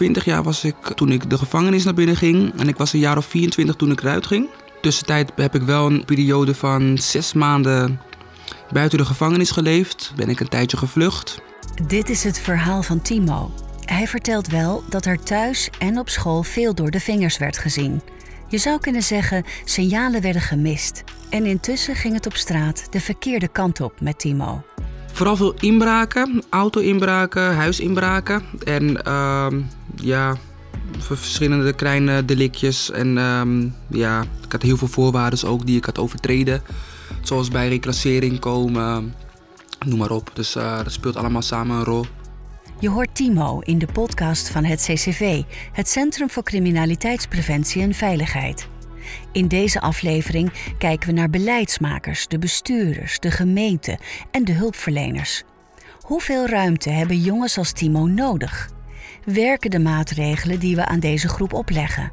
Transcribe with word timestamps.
21 0.00 0.24
jaar 0.24 0.42
was 0.42 0.64
ik 0.64 0.76
toen 0.94 1.12
ik 1.12 1.30
de 1.30 1.38
gevangenis 1.38 1.84
naar 1.84 1.94
binnen 1.94 2.16
ging. 2.16 2.52
En 2.58 2.68
ik 2.68 2.76
was 2.76 2.92
een 2.92 2.98
jaar 2.98 3.16
of 3.16 3.26
24 3.26 3.76
toen 3.76 3.90
ik 3.90 4.00
eruit 4.00 4.26
ging. 4.26 4.48
Tussentijd 4.80 5.32
heb 5.36 5.54
ik 5.54 5.62
wel 5.62 5.86
een 5.86 6.04
periode 6.04 6.54
van 6.54 6.98
zes 6.98 7.32
maanden 7.32 8.00
buiten 8.72 8.98
de 8.98 9.04
gevangenis 9.04 9.50
geleefd. 9.50 10.12
Ben 10.16 10.28
ik 10.28 10.40
een 10.40 10.48
tijdje 10.48 10.76
gevlucht. 10.76 11.42
Dit 11.86 12.08
is 12.08 12.24
het 12.24 12.40
verhaal 12.40 12.82
van 12.82 13.02
Timo. 13.02 13.50
Hij 13.84 14.06
vertelt 14.06 14.46
wel 14.46 14.82
dat 14.88 15.06
er 15.06 15.22
thuis 15.22 15.70
en 15.78 15.98
op 15.98 16.08
school 16.08 16.42
veel 16.42 16.74
door 16.74 16.90
de 16.90 17.00
vingers 17.00 17.38
werd 17.38 17.58
gezien. 17.58 18.00
Je 18.48 18.58
zou 18.58 18.80
kunnen 18.80 19.02
zeggen, 19.02 19.44
signalen 19.64 20.20
werden 20.20 20.42
gemist. 20.42 21.04
En 21.30 21.46
intussen 21.46 21.94
ging 21.94 22.14
het 22.14 22.26
op 22.26 22.36
straat 22.36 22.92
de 22.92 23.00
verkeerde 23.00 23.48
kant 23.48 23.80
op 23.80 24.00
met 24.00 24.18
Timo. 24.18 24.62
Vooral 25.20 25.38
veel 25.38 25.54
inbraken, 25.58 26.42
auto-inbraken, 26.50 27.54
huisinbraken. 27.54 28.42
En 28.64 29.04
ehm, 29.04 29.60
ja, 29.94 30.36
verschillende 30.98 31.72
kleine 31.72 32.24
delictjes. 32.24 32.90
En 32.90 33.18
ehm, 33.18 33.68
ja, 33.88 34.20
ik 34.44 34.52
had 34.52 34.62
heel 34.62 34.76
veel 34.76 34.88
voorwaarden 34.88 35.48
ook 35.48 35.66
die 35.66 35.76
ik 35.76 35.84
had 35.84 35.98
overtreden. 35.98 36.62
Zoals 37.22 37.48
bij 37.48 37.68
reclassering 37.68 38.38
komen, 38.38 39.14
noem 39.86 39.98
maar 39.98 40.10
op. 40.10 40.30
Dus 40.34 40.56
uh, 40.56 40.76
dat 40.76 40.92
speelt 40.92 41.16
allemaal 41.16 41.42
samen 41.42 41.76
een 41.76 41.84
rol. 41.84 42.04
Je 42.78 42.88
hoort 42.88 43.14
Timo 43.14 43.58
in 43.58 43.78
de 43.78 43.88
podcast 43.92 44.50
van 44.50 44.64
het 44.64 44.80
CCV, 44.80 45.42
het 45.72 45.88
Centrum 45.88 46.30
voor 46.30 46.42
Criminaliteitspreventie 46.42 47.82
en 47.82 47.94
Veiligheid. 47.94 48.68
In 49.32 49.48
deze 49.48 49.80
aflevering 49.80 50.74
kijken 50.78 51.08
we 51.08 51.14
naar 51.14 51.30
beleidsmakers, 51.30 52.26
de 52.26 52.38
bestuurders, 52.38 53.18
de 53.18 53.30
gemeente 53.30 53.98
en 54.30 54.44
de 54.44 54.52
hulpverleners. 54.52 55.42
Hoeveel 56.00 56.46
ruimte 56.46 56.90
hebben 56.90 57.20
jongens 57.20 57.58
als 57.58 57.72
Timo 57.72 58.06
nodig? 58.06 58.70
Werken 59.24 59.70
de 59.70 59.78
maatregelen 59.78 60.58
die 60.58 60.76
we 60.76 60.84
aan 60.84 61.00
deze 61.00 61.28
groep 61.28 61.52
opleggen? 61.52 62.12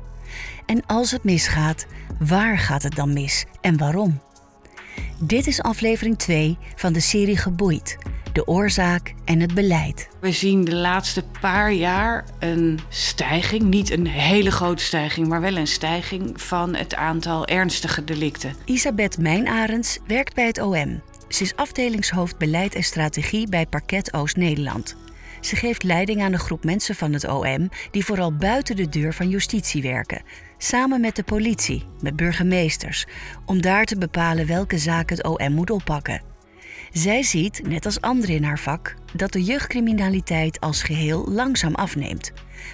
En 0.65 0.85
als 0.85 1.11
het 1.11 1.23
misgaat, 1.23 1.85
waar 2.19 2.57
gaat 2.57 2.83
het 2.83 2.95
dan 2.95 3.13
mis 3.13 3.45
en 3.61 3.77
waarom? 3.77 4.21
Dit 5.19 5.47
is 5.47 5.61
aflevering 5.61 6.17
2 6.17 6.57
van 6.75 6.93
de 6.93 6.99
serie 6.99 7.37
Geboeid 7.37 7.97
de 8.37 8.47
oorzaak 8.47 9.13
en 9.25 9.39
het 9.39 9.53
beleid. 9.53 10.09
We 10.19 10.31
zien 10.31 10.65
de 10.65 10.75
laatste 10.75 11.23
paar 11.41 11.73
jaar 11.73 12.25
een 12.39 12.79
stijging, 12.89 13.63
niet 13.63 13.91
een 13.91 14.07
hele 14.07 14.51
grote 14.51 14.83
stijging, 14.83 15.27
maar 15.27 15.41
wel 15.41 15.57
een 15.57 15.67
stijging 15.67 16.41
van 16.41 16.75
het 16.75 16.95
aantal 16.95 17.45
ernstige 17.47 18.03
delicten. 18.03 18.55
Isabeth 18.65 19.17
Mijnarends 19.17 19.99
werkt 20.07 20.35
bij 20.35 20.45
het 20.45 20.61
OM. 20.61 21.01
Ze 21.27 21.43
is 21.43 21.55
afdelingshoofd 21.55 22.37
beleid 22.37 22.75
en 22.75 22.83
strategie 22.83 23.49
bij 23.49 23.65
Parket 23.65 24.13
Oost-Nederland. 24.13 24.95
Ze 25.41 25.55
geeft 25.55 25.83
leiding 25.83 26.21
aan 26.21 26.33
een 26.33 26.39
groep 26.39 26.63
mensen 26.63 26.95
van 26.95 27.13
het 27.13 27.27
OM 27.27 27.69
die 27.91 28.05
vooral 28.05 28.33
buiten 28.33 28.75
de 28.75 28.89
deur 28.89 29.13
van 29.13 29.29
justitie 29.29 29.81
werken, 29.81 30.21
samen 30.57 31.01
met 31.01 31.15
de 31.15 31.23
politie, 31.23 31.83
met 32.01 32.15
burgemeesters, 32.15 33.05
om 33.45 33.61
daar 33.61 33.85
te 33.85 33.97
bepalen 33.97 34.47
welke 34.47 34.77
zaken 34.77 35.15
het 35.15 35.25
OM 35.25 35.53
moet 35.53 35.69
oppakken. 35.69 36.21
Zij 36.91 37.23
ziet, 37.23 37.67
net 37.67 37.85
als 37.85 38.01
anderen 38.01 38.35
in 38.35 38.43
haar 38.43 38.59
vak, 38.59 38.95
dat 39.15 39.31
de 39.31 39.43
jeugdcriminaliteit 39.43 40.59
als 40.59 40.83
geheel 40.83 41.25
langzaam 41.29 41.75
afneemt. 41.75 42.31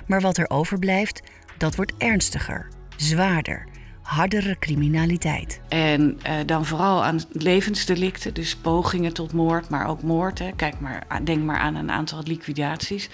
Maar 0.08 0.22
wat 0.22 0.38
er 0.38 0.50
overblijft, 0.50 1.22
dat 1.58 1.76
wordt 1.76 1.94
ernstiger, 1.98 2.68
zwaarder, 2.98 3.68
hardere 4.02 4.60
criminaliteit. 4.60 5.62
En 5.68 6.20
uh, 6.28 6.34
dan 6.46 6.66
vooral 6.66 7.04
aan 7.04 7.20
levensdelicten, 7.32 8.34
dus 8.34 8.56
pogingen 8.56 9.14
tot 9.14 9.34
moord, 9.34 9.70
maar 9.70 9.88
ook 9.88 10.02
moord. 10.02 10.42
Kijk 10.56 10.80
maar, 10.80 11.24
denk 11.24 11.44
maar 11.44 11.60
aan 11.60 11.76
een 11.76 11.92
aantal 11.92 12.22
liquidaties. 12.24 13.10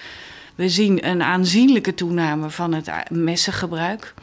We 0.54 0.68
zien 0.68 1.08
een 1.08 1.22
aanzienlijke 1.22 1.94
toename 1.94 2.50
van 2.50 2.74
het 2.74 3.10
messengebruik. 3.10 4.14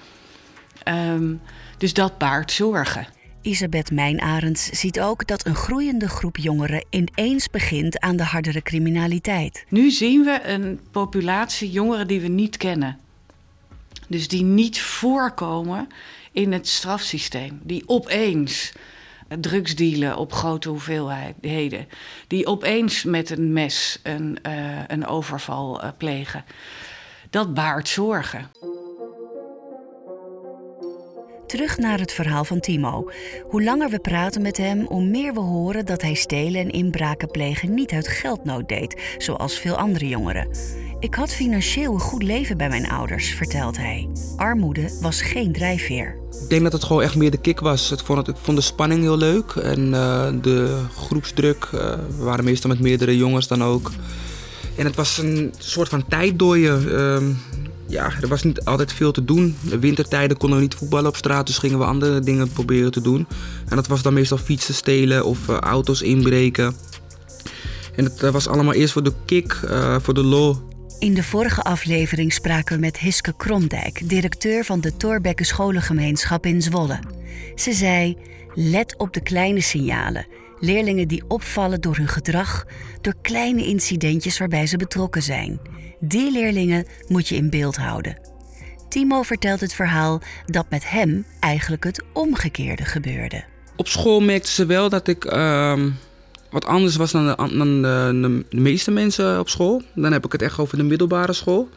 Um, 0.88 1.42
dus 1.78 1.94
dat 1.94 2.18
baart 2.18 2.52
zorgen. 2.52 3.08
Isabeth 3.42 3.92
Mijnarends 3.92 4.70
ziet 4.70 5.00
ook 5.00 5.28
dat 5.28 5.46
een 5.46 5.56
groeiende 5.56 6.10
groep 6.10 6.38
jongeren 6.38 6.86
ineens 6.90 7.50
begint 7.50 8.00
aan 8.00 8.16
de 8.16 8.24
hardere 8.24 8.62
criminaliteit. 8.62 9.66
Nu 9.70 9.92
zien 9.92 10.24
we 10.24 10.42
een 10.44 10.80
populatie 10.92 11.72
jongeren 11.72 12.08
die 12.08 12.22
we 12.22 12.28
niet 12.28 12.58
kennen. 12.58 13.00
Dus 14.08 14.28
die 14.28 14.44
niet 14.44 14.82
voorkomen 14.82 15.88
in 16.32 16.52
het 16.52 16.68
strafsysteem. 16.68 17.60
Die 17.64 17.84
opeens 17.86 18.74
drugs 19.40 19.76
dealen 19.76 20.18
op 20.18 20.34
grote 20.34 20.70
hoeveelheden. 20.70 21.88
Die 22.28 22.46
opeens 22.46 23.04
met 23.04 23.30
een 23.30 23.54
mes 23.54 24.00
een, 24.04 24.40
uh, 24.48 24.80
een 24.88 25.08
overval 25.08 25.84
uh, 25.84 25.90
plegen. 25.98 26.46
Dat 27.30 27.54
baart 27.54 27.88
zorgen. 27.88 28.52
Terug 31.48 31.78
naar 31.78 32.00
het 32.00 32.12
verhaal 32.12 32.44
van 32.44 32.60
Timo. 32.60 33.10
Hoe 33.44 33.64
langer 33.64 33.90
we 33.90 34.00
praten 34.00 34.42
met 34.42 34.58
hem, 34.58 34.86
hoe 34.88 35.06
meer 35.06 35.34
we 35.34 35.40
horen 35.40 35.86
dat 35.86 36.02
hij 36.02 36.14
stelen 36.14 36.62
en 36.62 36.70
inbraken 36.70 37.32
plegen 37.32 37.74
niet 37.74 37.92
uit 37.92 38.08
geldnood 38.08 38.70
deed, 38.70 39.16
zoals 39.18 39.60
veel 39.60 39.76
andere 39.76 40.08
jongeren. 40.08 40.48
Ik 41.00 41.16
had 41.16 41.34
financieel 41.34 41.94
een 41.94 42.00
goed 42.00 42.24
leven 42.24 42.58
bij 42.58 42.70
mijn 42.70 42.90
ouders, 42.90 43.34
vertelt 43.34 43.78
hij. 43.78 44.10
Armoede 44.36 44.98
was 45.02 45.22
geen 45.22 45.52
drijfveer. 45.52 46.18
Ik 46.44 46.50
denk 46.50 46.64
dat 46.64 46.72
het 46.72 46.84
gewoon 46.84 47.02
echt 47.02 47.16
meer 47.16 47.32
de 47.32 47.42
kick 47.42 47.60
was. 47.60 47.92
Ik 47.92 48.00
vond, 48.00 48.28
het, 48.28 48.38
vond 48.42 48.58
de 48.58 48.64
spanning 48.64 49.02
heel 49.02 49.18
leuk 49.18 49.52
en 49.52 49.88
uh, 49.88 50.30
de 50.42 50.82
groepsdruk. 50.96 51.70
Uh, 51.74 51.82
we 52.18 52.24
waren 52.24 52.46
meestal 52.46 52.70
met 52.70 52.80
meerdere 52.80 53.18
jongens 53.18 53.48
dan 53.48 53.64
ook. 53.64 53.92
En 54.76 54.86
het 54.86 54.96
was 54.96 55.18
een 55.18 55.54
soort 55.58 55.90
van 55.90 56.08
tijddooien. 56.08 56.84
Uh, 56.88 57.36
ja, 57.88 58.12
er 58.22 58.28
was 58.28 58.44
niet 58.44 58.66
altijd 58.66 58.94
veel 58.94 59.12
te 59.12 59.26
doen. 59.26 59.56
De 59.62 59.80
wintertijden 59.80 60.38
konden 60.38 60.58
we 60.58 60.64
niet 60.64 60.76
voetballen 60.76 61.10
op 61.10 61.16
straat, 61.16 61.48
dus 61.48 61.58
gingen 61.58 61.80
we 61.80 61.86
andere 61.86 62.20
dingen 62.20 62.50
proberen 62.50 62.92
te 62.92 63.02
doen. 63.02 63.28
En 63.70 63.76
dat 63.76 63.88
was 63.88 64.02
dan 64.02 64.14
meestal 64.14 64.38
fietsen 64.38 64.74
stelen 64.74 65.26
of 65.26 65.48
uh, 65.48 65.58
auto's 65.58 66.02
inbreken. 66.02 66.76
En 67.96 68.04
dat 68.04 68.24
uh, 68.24 68.30
was 68.30 68.48
allemaal 68.48 68.74
eerst 68.74 68.94
voor 68.94 69.04
de 69.04 69.14
kick, 69.26 69.60
uh, 69.64 69.96
voor 70.02 70.14
de 70.14 70.24
lol. 70.24 70.58
In 71.00 71.14
de 71.14 71.24
vorige 71.24 71.62
aflevering 71.62 72.34
spraken 72.34 72.76
we 72.76 72.82
met 72.82 72.98
Hiske 72.98 73.34
Kromdijk, 73.38 74.10
directeur 74.10 74.66
van 74.66 74.80
de 74.80 74.98
Torbekke 74.98 75.44
Scholengemeenschap 75.44 76.46
in 76.46 76.62
Zwolle. 76.62 77.00
Ze 77.56 77.74
zei: 77.74 78.18
Let 78.54 78.98
op 78.98 79.14
de 79.14 79.22
kleine 79.22 79.62
signalen. 79.62 80.28
Leerlingen 80.60 81.08
die 81.08 81.24
opvallen 81.28 81.82
door 81.82 81.96
hun 81.96 82.08
gedrag, 82.08 82.66
door 83.02 83.14
kleine 83.22 83.66
incidentjes 83.66 84.38
waarbij 84.38 84.68
ze 84.68 84.78
betrokken 84.78 85.24
zijn. 85.24 85.60
Die 86.00 86.32
leerlingen 86.32 86.86
moet 87.08 87.28
je 87.28 87.36
in 87.36 87.50
beeld 87.50 87.76
houden. 87.76 88.18
Timo 88.90 89.22
vertelt 89.22 89.60
het 89.60 89.74
verhaal 89.74 90.22
dat 90.46 90.66
met 90.70 90.90
hem 90.90 91.26
eigenlijk 91.40 91.84
het 91.84 92.04
omgekeerde 92.14 92.86
gebeurde. 92.86 93.44
Op 93.76 93.88
school 93.88 94.20
merkten 94.20 94.52
ze 94.52 94.66
wel 94.66 94.90
dat 94.90 95.08
ik 95.08 95.26
uh, 95.26 95.84
wat 96.50 96.66
anders 96.66 96.96
was 96.96 97.12
dan, 97.12 97.26
de, 97.26 97.36
de, 97.50 98.44
de, 98.50 98.58
meeste 98.58 98.92
mensen 98.92 99.40
op 99.40 99.50
school. 99.50 99.82
Dan 99.96 100.12
heb 100.12 100.26
ik 100.26 100.32
het 100.32 100.42
echt 100.42 100.60
over 100.60 100.78
de 100.78 100.84
middelbare 100.84 101.34
school. 101.34 101.70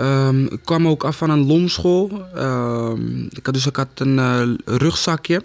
Um, 0.00 0.46
ik 0.46 0.60
kwam 0.64 0.88
ook 0.88 1.04
af 1.04 1.16
van 1.16 1.30
een 1.30 1.46
lomschool. 1.46 2.26
Um, 2.36 3.28
ik 3.30 3.46
had, 3.46 3.54
dus 3.54 3.66
ik 3.66 3.76
had 3.76 3.88
een 3.94 4.16
uh, 4.16 4.54
rugzakje. 4.64 5.44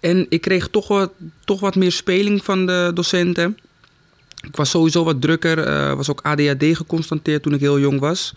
En 0.00 0.26
ik 0.28 0.40
kreeg 0.40 0.68
toch 0.68 0.88
wat, 0.88 1.12
toch 1.44 1.60
wat 1.60 1.74
meer 1.74 1.92
speling 1.92 2.44
van 2.44 2.66
de 2.66 2.90
docenten. 2.94 3.58
Ik 4.46 4.56
was 4.56 4.70
sowieso 4.70 5.04
wat 5.04 5.20
drukker. 5.20 5.68
Uh, 5.68 5.92
was 5.92 6.10
ook 6.10 6.20
ADHD 6.22 6.76
geconstateerd 6.76 7.42
toen 7.42 7.54
ik 7.54 7.60
heel 7.60 7.78
jong 7.78 8.00
was. 8.00 8.34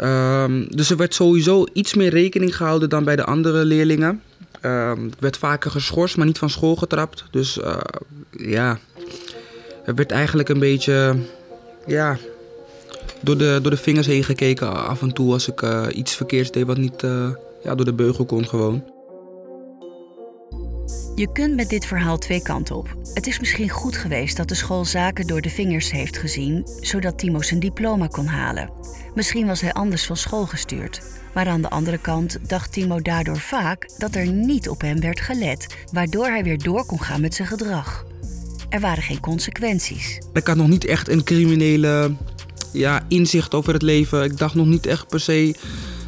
Um, 0.00 0.66
dus 0.68 0.90
er 0.90 0.96
werd 0.96 1.14
sowieso 1.14 1.66
iets 1.72 1.94
meer 1.94 2.10
rekening 2.10 2.56
gehouden 2.56 2.88
dan 2.88 3.04
bij 3.04 3.16
de 3.16 3.24
andere 3.24 3.64
leerlingen. 3.64 4.22
Um, 4.62 5.06
ik 5.06 5.14
werd 5.18 5.36
vaker 5.36 5.70
geschorst, 5.70 6.16
maar 6.16 6.26
niet 6.26 6.38
van 6.38 6.50
school 6.50 6.76
getrapt. 6.76 7.24
Dus 7.30 7.58
uh, 7.58 7.76
ja, 8.30 8.78
er 9.84 9.94
werd 9.94 10.10
eigenlijk 10.10 10.48
een 10.48 10.58
beetje 10.58 11.16
ja, 11.86 12.18
door, 13.20 13.36
de, 13.36 13.58
door 13.62 13.70
de 13.70 13.76
vingers 13.76 14.06
heen 14.06 14.24
gekeken 14.24 14.86
af 14.86 15.02
en 15.02 15.12
toe 15.12 15.32
als 15.32 15.48
ik 15.48 15.62
uh, 15.62 15.86
iets 15.92 16.14
verkeerds 16.14 16.50
deed 16.50 16.66
wat 16.66 16.76
niet 16.76 17.02
ja, 17.62 17.74
door 17.74 17.84
de 17.84 17.92
beugel 17.92 18.24
kon 18.24 18.48
gewoon. 18.48 18.91
Je 21.22 21.32
kunt 21.32 21.56
met 21.56 21.68
dit 21.68 21.86
verhaal 21.86 22.18
twee 22.18 22.42
kanten 22.42 22.76
op. 22.76 22.96
Het 23.14 23.26
is 23.26 23.38
misschien 23.38 23.68
goed 23.68 23.96
geweest 23.96 24.36
dat 24.36 24.48
de 24.48 24.54
school 24.54 24.84
zaken 24.84 25.26
door 25.26 25.40
de 25.40 25.50
vingers 25.50 25.90
heeft 25.90 26.16
gezien, 26.16 26.66
zodat 26.80 27.18
Timo 27.18 27.42
zijn 27.42 27.60
diploma 27.60 28.06
kon 28.06 28.26
halen. 28.26 28.70
Misschien 29.14 29.46
was 29.46 29.60
hij 29.60 29.72
anders 29.72 30.06
van 30.06 30.16
school 30.16 30.46
gestuurd. 30.46 31.02
Maar 31.34 31.46
aan 31.46 31.62
de 31.62 31.70
andere 31.70 31.98
kant 31.98 32.38
dacht 32.48 32.72
Timo 32.72 33.00
daardoor 33.00 33.38
vaak 33.38 33.88
dat 33.98 34.14
er 34.14 34.26
niet 34.26 34.68
op 34.68 34.80
hem 34.80 35.00
werd 35.00 35.20
gelet, 35.20 35.76
waardoor 35.92 36.26
hij 36.26 36.44
weer 36.44 36.58
door 36.58 36.86
kon 36.86 37.00
gaan 37.00 37.20
met 37.20 37.34
zijn 37.34 37.48
gedrag. 37.48 38.04
Er 38.68 38.80
waren 38.80 39.02
geen 39.02 39.20
consequenties. 39.20 40.18
Ik 40.32 40.46
had 40.46 40.56
nog 40.56 40.68
niet 40.68 40.84
echt 40.84 41.08
een 41.08 41.24
criminele 41.24 42.14
ja, 42.72 43.04
inzicht 43.08 43.54
over 43.54 43.72
het 43.72 43.82
leven. 43.82 44.24
Ik 44.24 44.38
dacht 44.38 44.54
nog 44.54 44.66
niet 44.66 44.86
echt 44.86 45.08
per 45.08 45.20
se 45.20 45.54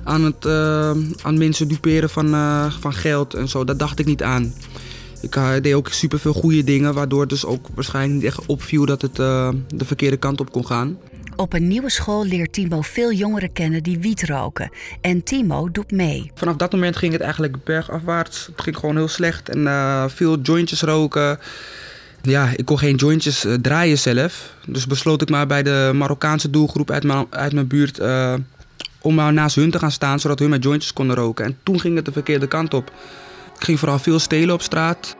aan, 0.05 0.25
het, 0.25 0.45
uh, 0.45 0.91
aan 1.23 1.39
mensen 1.39 1.69
duperen 1.69 2.11
van, 2.11 2.35
uh, 2.35 2.73
van 2.81 2.93
geld 2.93 3.35
en 3.35 3.49
zo. 3.49 3.65
Dat 3.65 3.79
dacht 3.79 3.99
ik 3.99 4.07
niet 4.07 4.23
aan. 4.23 4.55
Ik 5.25 5.37
uh, 5.37 5.53
deed 5.63 5.75
ook 5.75 5.89
superveel 5.89 6.33
goede 6.33 6.65
dingen, 6.65 6.95
waardoor 6.95 7.21
het 7.21 7.29
dus 7.29 7.45
ook 7.45 7.67
waarschijnlijk 7.75 8.15
niet 8.15 8.25
echt 8.25 8.47
opviel 8.47 8.87
dat 8.87 9.03
het 9.03 9.19
uh, 9.19 9.49
de 9.69 9.85
verkeerde 9.85 10.17
kant 10.17 10.41
op 10.41 10.53
kon 10.53 10.67
gaan. 10.67 10.99
Op 11.37 11.53
een 11.53 11.69
nieuwe 11.69 11.91
school 11.91 12.25
leert 12.25 12.53
Timo 12.53 12.81
veel 12.81 13.13
jongeren 13.13 13.53
kennen 13.53 13.83
die 13.83 13.99
wiet 13.99 14.23
roken. 14.23 14.71
En 15.01 15.23
Timo 15.23 15.71
doet 15.71 15.91
mee. 15.91 16.31
Vanaf 16.35 16.57
dat 16.57 16.73
moment 16.73 16.97
ging 16.97 17.13
het 17.13 17.21
eigenlijk 17.21 17.65
bergafwaarts. 17.65 18.47
Het 18.47 18.61
ging 18.61 18.77
gewoon 18.77 18.97
heel 18.97 19.09
slecht 19.09 19.49
en 19.49 19.59
uh, 19.59 20.05
veel 20.09 20.41
jointjes 20.41 20.83
roken. 20.83 21.39
Ja, 22.23 22.49
ik 22.57 22.65
kon 22.65 22.79
geen 22.79 22.97
jointjes 22.97 23.45
uh, 23.45 23.55
draaien 23.55 23.99
zelf. 23.99 24.55
Dus 24.67 24.87
besloot 24.87 25.23
ik 25.23 25.31
maar 25.31 25.47
bij 25.47 25.63
de 25.63 25.91
Marokkaanse 25.95 26.51
doelgroep 26.51 26.91
uit 26.91 27.05
mijn, 27.05 27.27
uit 27.31 27.53
mijn 27.53 27.67
buurt... 27.67 28.01
Om 29.01 29.15
maar 29.15 29.33
naast 29.33 29.57
hun 29.57 29.71
te 29.71 29.79
gaan 29.79 29.91
staan, 29.91 30.21
zodat 30.21 30.39
hun 30.39 30.51
met 30.51 30.63
jointjes 30.63 30.93
konden 30.93 31.17
roken. 31.17 31.45
En 31.45 31.57
toen 31.63 31.81
ging 31.81 31.97
het 31.97 32.05
de 32.05 32.13
verkeerde 32.13 32.47
kant 32.49 32.75
op. 32.75 32.93
Ging 33.65 33.79
vooral 33.79 33.99
veel 33.99 34.19
stelen 34.19 34.55
op 34.55 34.63
straat. 34.63 35.17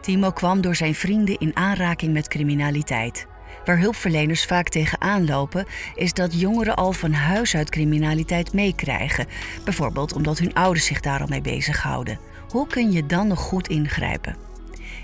Timo 0.00 0.30
kwam 0.30 0.60
door 0.60 0.74
zijn 0.74 0.94
vrienden 0.94 1.38
in 1.38 1.56
aanraking 1.56 2.12
met 2.12 2.28
criminaliteit. 2.28 3.26
Waar 3.64 3.78
hulpverleners 3.78 4.44
vaak 4.44 4.68
tegenaan 4.68 5.26
lopen, 5.26 5.66
is 5.94 6.12
dat 6.12 6.40
jongeren 6.40 6.76
al 6.76 6.92
van 6.92 7.12
huis 7.12 7.54
uit 7.54 7.70
criminaliteit 7.70 8.52
meekrijgen. 8.52 9.26
Bijvoorbeeld 9.64 10.12
omdat 10.12 10.38
hun 10.38 10.54
ouders 10.54 10.86
zich 10.86 11.00
daar 11.00 11.20
al 11.20 11.26
mee 11.28 11.40
bezighouden. 11.40 12.18
Hoe 12.48 12.66
kun 12.66 12.92
je 12.92 13.06
dan 13.06 13.26
nog 13.26 13.40
goed 13.40 13.68
ingrijpen? 13.68 14.36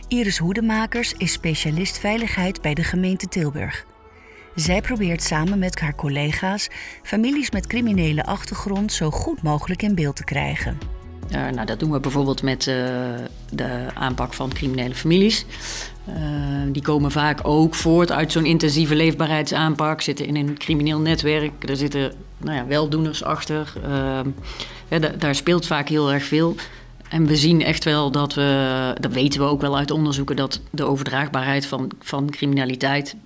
Iris 0.08 0.38
Hoedemakers 0.38 1.12
is 1.12 1.32
specialist 1.32 1.98
veiligheid 1.98 2.62
bij 2.62 2.74
de 2.74 2.84
gemeente 2.84 3.28
Tilburg. 3.28 3.87
Zij 4.58 4.80
probeert 4.80 5.22
samen 5.22 5.58
met 5.58 5.80
haar 5.80 5.94
collega's 5.94 6.68
families 7.02 7.50
met 7.50 7.66
criminele 7.66 8.24
achtergrond 8.24 8.92
zo 8.92 9.10
goed 9.10 9.42
mogelijk 9.42 9.82
in 9.82 9.94
beeld 9.94 10.16
te 10.16 10.24
krijgen. 10.24 10.78
Nou, 11.28 11.64
dat 11.64 11.80
doen 11.80 11.90
we 11.90 12.00
bijvoorbeeld 12.00 12.42
met 12.42 12.66
uh, 12.66 12.74
de 13.50 13.86
aanpak 13.94 14.34
van 14.34 14.48
criminele 14.48 14.94
families. 14.94 15.46
Uh, 16.08 16.14
die 16.72 16.82
komen 16.82 17.10
vaak 17.10 17.40
ook 17.42 17.74
voort 17.74 18.12
uit 18.12 18.32
zo'n 18.32 18.44
intensieve 18.46 18.94
leefbaarheidsaanpak, 18.94 20.00
zitten 20.00 20.26
in 20.26 20.36
een 20.36 20.58
crimineel 20.58 20.98
netwerk. 20.98 21.68
Er 21.68 21.76
zitten 21.76 22.12
nou 22.38 22.56
ja, 22.56 22.66
weldoeners 22.66 23.24
achter. 23.24 23.72
Ja, 24.88 24.98
daar 24.98 25.34
speelt 25.34 25.66
vaak 25.66 25.88
heel 25.88 26.12
erg 26.12 26.24
veel. 26.24 26.54
En 27.08 27.26
we 27.26 27.36
zien 27.36 27.62
echt 27.62 27.84
wel 27.84 28.10
dat 28.10 28.34
we, 28.34 28.94
dat 29.00 29.12
weten 29.12 29.40
we 29.40 29.46
ook 29.46 29.60
wel 29.60 29.76
uit 29.76 29.90
onderzoeken, 29.90 30.36
dat 30.36 30.60
de 30.70 30.84
overdraagbaarheid 30.84 31.66
van, 31.66 31.90
van 32.00 32.30
criminaliteit 32.30 33.16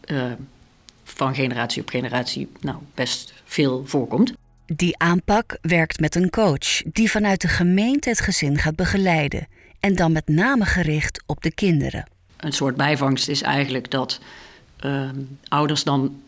van 1.14 1.34
generatie 1.34 1.82
op 1.82 1.88
generatie 1.88 2.48
nou, 2.60 2.76
best 2.94 3.32
veel 3.44 3.82
voorkomt. 3.86 4.32
Die 4.66 4.98
aanpak 4.98 5.58
werkt 5.60 6.00
met 6.00 6.14
een 6.14 6.30
coach 6.30 6.82
die 6.92 7.10
vanuit 7.10 7.40
de 7.40 7.48
gemeente 7.48 8.08
het 8.08 8.20
gezin 8.20 8.58
gaat 8.58 8.76
begeleiden 8.76 9.48
en 9.80 9.94
dan 9.94 10.12
met 10.12 10.28
name 10.28 10.64
gericht 10.64 11.22
op 11.26 11.42
de 11.42 11.54
kinderen. 11.54 12.06
Een 12.36 12.52
soort 12.52 12.76
bijvangst 12.76 13.28
is 13.28 13.42
eigenlijk 13.42 13.90
dat 13.90 14.20
uh, 14.84 15.08
ouders 15.48 15.84
dan 15.84 16.20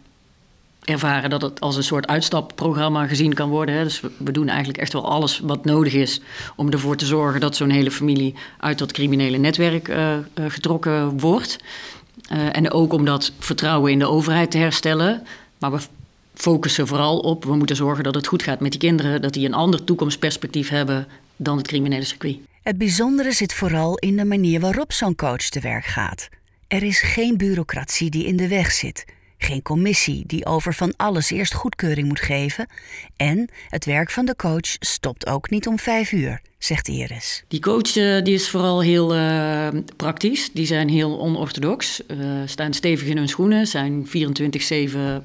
ervaren 0.84 1.30
dat 1.30 1.42
het 1.42 1.60
als 1.60 1.76
een 1.76 1.84
soort 1.84 2.06
uitstapprogramma 2.06 3.06
gezien 3.06 3.34
kan 3.34 3.48
worden. 3.48 3.74
Hè. 3.74 3.82
Dus 3.82 4.00
we, 4.16 4.32
doen 4.32 4.48
eigenlijk 4.48 4.78
echt 4.78 4.92
wel 4.92 5.08
alles 5.08 5.38
wat 5.38 5.64
nodig 5.64 5.92
is 5.92 6.20
om 6.56 6.70
ervoor 6.70 6.96
te 6.96 7.06
zorgen 7.06 7.40
dat 7.40 7.56
zo'n 7.56 7.70
hele 7.70 7.90
familie 7.90 8.34
uit 8.58 8.78
dat 8.78 8.92
criminele 8.92 9.36
netwerk 9.38 9.88
uh, 9.88 10.12
uh, 10.12 10.44
getrokken 10.48 11.18
wordt. 11.18 11.58
Uh, 12.32 12.56
en 12.56 12.70
ook 12.70 12.92
om 12.92 13.04
dat 13.04 13.32
vertrouwen 13.38 13.92
in 13.92 13.98
de 13.98 14.08
overheid 14.08 14.50
te 14.50 14.58
herstellen. 14.58 15.22
Maar 15.58 15.72
we 15.72 15.80
focussen 16.34 16.86
vooral 16.86 17.18
op, 17.18 17.44
we 17.44 17.56
moeten 17.56 17.76
zorgen 17.76 18.04
dat 18.04 18.14
het 18.14 18.26
goed 18.26 18.42
gaat 18.42 18.60
met 18.60 18.70
die 18.70 18.80
kinderen, 18.80 19.22
dat 19.22 19.32
die 19.32 19.46
een 19.46 19.54
ander 19.54 19.84
toekomstperspectief 19.84 20.68
hebben 20.68 21.06
dan 21.36 21.56
het 21.56 21.66
criminele 21.66 22.04
circuit. 22.04 22.36
Het 22.62 22.78
bijzondere 22.78 23.32
zit 23.32 23.52
vooral 23.52 23.98
in 23.98 24.16
de 24.16 24.24
manier 24.24 24.60
waarop 24.60 24.92
zo'n 24.92 25.14
coach 25.14 25.48
te 25.48 25.60
werk 25.60 25.84
gaat. 25.84 26.28
Er 26.68 26.82
is 26.82 27.00
geen 27.00 27.36
bureaucratie 27.36 28.10
die 28.10 28.26
in 28.26 28.36
de 28.36 28.48
weg 28.48 28.72
zit. 28.72 29.04
Geen 29.44 29.62
commissie 29.62 30.24
die 30.26 30.46
over 30.46 30.74
van 30.74 30.92
alles 30.96 31.30
eerst 31.30 31.54
goedkeuring 31.54 32.08
moet 32.08 32.20
geven. 32.20 32.66
En 33.16 33.48
het 33.68 33.84
werk 33.84 34.10
van 34.10 34.24
de 34.24 34.36
coach 34.36 34.76
stopt 34.80 35.26
ook 35.26 35.50
niet 35.50 35.66
om 35.66 35.78
vijf 35.78 36.12
uur, 36.12 36.40
zegt 36.58 36.88
Iris. 36.88 37.44
Die 37.48 37.60
coach 37.60 37.96
uh, 37.96 38.22
die 38.22 38.34
is 38.34 38.50
vooral 38.50 38.82
heel 38.82 39.16
uh, 39.16 39.68
praktisch. 39.96 40.52
Die 40.52 40.66
zijn 40.66 40.88
heel 40.88 41.20
onorthodox. 41.20 42.00
Uh, 42.06 42.42
staan 42.44 42.72
stevig 42.72 43.08
in 43.08 43.16
hun 43.16 43.28
schoenen. 43.28 43.66
Zijn 43.66 44.06
24-7 44.06 44.10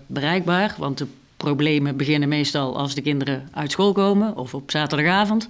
bereikbaar. 0.06 0.75
Want 0.77 0.98
de 0.98 1.07
problemen 1.38 1.98
beginnen 1.98 2.30
meestal 2.30 2.77
als 2.77 2.95
de 2.95 3.01
kinderen 3.01 3.50
uit 3.51 3.71
school 3.71 3.92
komen 3.92 4.38
of 4.38 4.54
op 4.54 4.71
zaterdagavond. 4.71 5.48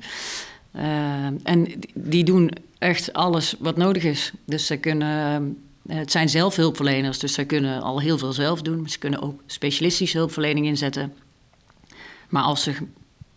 en 1.44 1.68
die 1.94 2.24
doen 2.24 2.52
echt 2.80 3.14
alles 3.14 3.56
wat 3.60 3.78
nodig 3.78 4.04
is. 4.04 4.32
Dus 4.46 4.66
ze 4.66 4.78
kunnen 4.78 5.36
eh, 5.36 5.48
het 5.90 6.12
zijn 6.12 6.30
zelf 6.30 6.56
hulpverleners, 6.56 7.20
dus 7.20 7.34
zij 7.34 7.46
kunnen 7.46 7.82
al 7.82 8.00
heel 8.02 8.18
veel 8.18 8.34
zelf 8.34 8.62
doen. 8.62 8.90
Ze 8.90 9.00
kunnen 9.00 9.22
ook 9.22 9.44
specialistische 9.46 10.18
hulpverlening 10.18 10.66
inzetten. 10.66 11.14
Maar 12.30 12.44
als 12.44 12.64
ze 12.64 12.74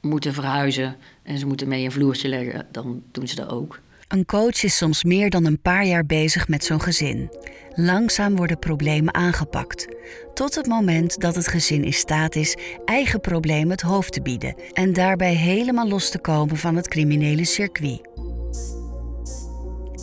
moeten 0.01 0.35
verhuizen 0.35 0.97
en 1.23 1.39
ze 1.39 1.47
moeten 1.47 1.69
mee 1.69 1.85
een 1.85 1.93
vloertje 1.93 2.29
leggen, 2.29 2.67
dan 2.73 3.03
doen 3.13 3.29
ze 3.29 3.35
dat 3.35 3.49
ook. 3.49 3.81
Een 4.09 4.25
coach 4.25 4.63
is 4.63 4.77
soms 4.77 5.05
meer 5.05 5.31
dan 5.31 5.45
een 5.45 5.61
paar 5.61 5.87
jaar 5.87 6.07
bezig 6.07 6.49
met 6.49 6.65
zo'n 6.65 6.81
gezin. 6.81 7.31
Langzaam 7.75 8.37
worden 8.37 8.59
problemen 8.59 9.15
aangepakt. 9.15 9.89
Tot 10.35 10.55
het 10.55 10.67
moment 10.67 11.21
dat 11.21 11.35
het 11.35 11.49
gezin 11.49 11.85
in 11.85 11.93
staat 11.93 12.35
is 12.35 12.57
eigen 12.85 13.21
problemen 13.21 13.71
het 13.71 13.81
hoofd 13.81 14.13
te 14.13 14.23
bieden 14.23 14.55
en 14.73 14.93
daarbij 14.93 15.35
helemaal 15.35 15.89
los 15.89 16.11
te 16.11 16.19
komen 16.19 16.57
van 16.57 16.77
het 16.77 16.89
criminele 16.89 17.45
circuit. 17.45 18.01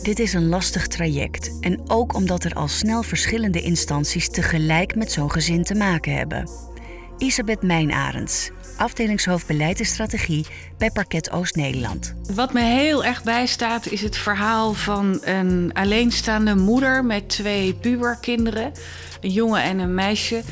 Dit 0.02 0.18
is 0.18 0.32
een 0.32 0.48
lastig 0.48 0.86
traject 0.86 1.58
en 1.60 1.80
ook 1.86 2.14
omdat 2.14 2.44
er 2.44 2.54
al 2.54 2.68
snel 2.68 3.02
verschillende 3.02 3.60
instanties 3.60 4.28
tegelijk 4.30 4.94
met 4.94 5.12
zo'n 5.12 5.30
gezin 5.30 5.64
te 5.64 5.74
maken 5.74 6.14
hebben. 6.14 6.48
Isabeth 7.18 7.62
Mijnarends, 7.62 8.50
afdelingshoofd 8.76 9.46
beleid 9.46 9.78
en 9.78 9.86
strategie 9.86 10.46
bij 10.78 10.90
Parket 10.90 11.30
Oost-Nederland. 11.30 12.14
Wat 12.34 12.52
me 12.52 12.60
heel 12.60 13.04
erg 13.04 13.22
bijstaat 13.22 13.86
is 13.86 14.00
het 14.00 14.16
verhaal 14.16 14.72
van 14.72 15.20
een 15.24 15.70
alleenstaande 15.72 16.54
moeder 16.54 17.04
met 17.04 17.28
twee 17.28 17.74
puberkinderen, 17.74 18.72
een 19.20 19.30
jongen 19.30 19.62
en 19.62 19.78
een 19.78 19.94
meisje. 19.94 20.42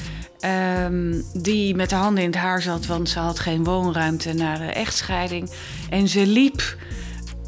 Um, 0.85 1.25
die 1.35 1.75
met 1.75 1.91
de 1.91 1.97
handen 1.97 2.23
in 2.23 2.31
het 2.31 2.39
haar 2.39 2.63
zat, 2.63 2.87
want 2.87 3.09
ze 3.09 3.19
had 3.19 3.39
geen 3.39 3.65
woonruimte 3.65 4.33
na 4.33 4.57
de 4.57 4.73
echtscheiding. 4.73 5.51
En 5.91 6.09
ze 6.09 6.27
liep 6.27 6.77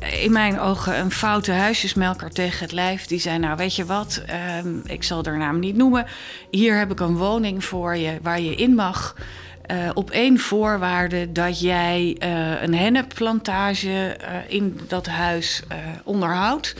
in 0.01 0.33
mijn 0.33 0.61
ogen 0.61 0.99
een 0.99 1.11
foute 1.11 1.53
huisjesmelker 1.53 2.31
tegen 2.31 2.59
het 2.61 2.73
lijf. 2.73 3.07
Die 3.07 3.21
zei, 3.21 3.39
nou 3.39 3.57
weet 3.57 3.77
je 3.77 3.85
wat, 3.85 4.23
um, 4.65 4.83
ik 4.85 5.03
zal 5.03 5.25
haar 5.25 5.39
naam 5.39 5.59
niet 5.59 5.77
noemen. 5.77 6.07
Hier 6.51 6.79
heb 6.79 6.91
ik 6.91 7.01
een 7.01 7.17
woning 7.17 7.65
voor 7.65 7.97
je 7.97 8.19
waar 8.23 8.41
je 8.41 8.55
in 8.55 8.75
mag. 8.75 9.15
Uh, 9.71 9.91
op 9.95 10.11
één 10.11 10.39
voorwaarde 10.39 11.33
dat 11.33 11.61
jij 11.61 12.17
uh, 12.23 12.63
een 12.63 12.75
hennepplantage 12.75 14.17
uh, 14.21 14.27
in 14.49 14.81
dat 14.89 15.07
huis 15.07 15.63
onderhoudt. 16.05 16.75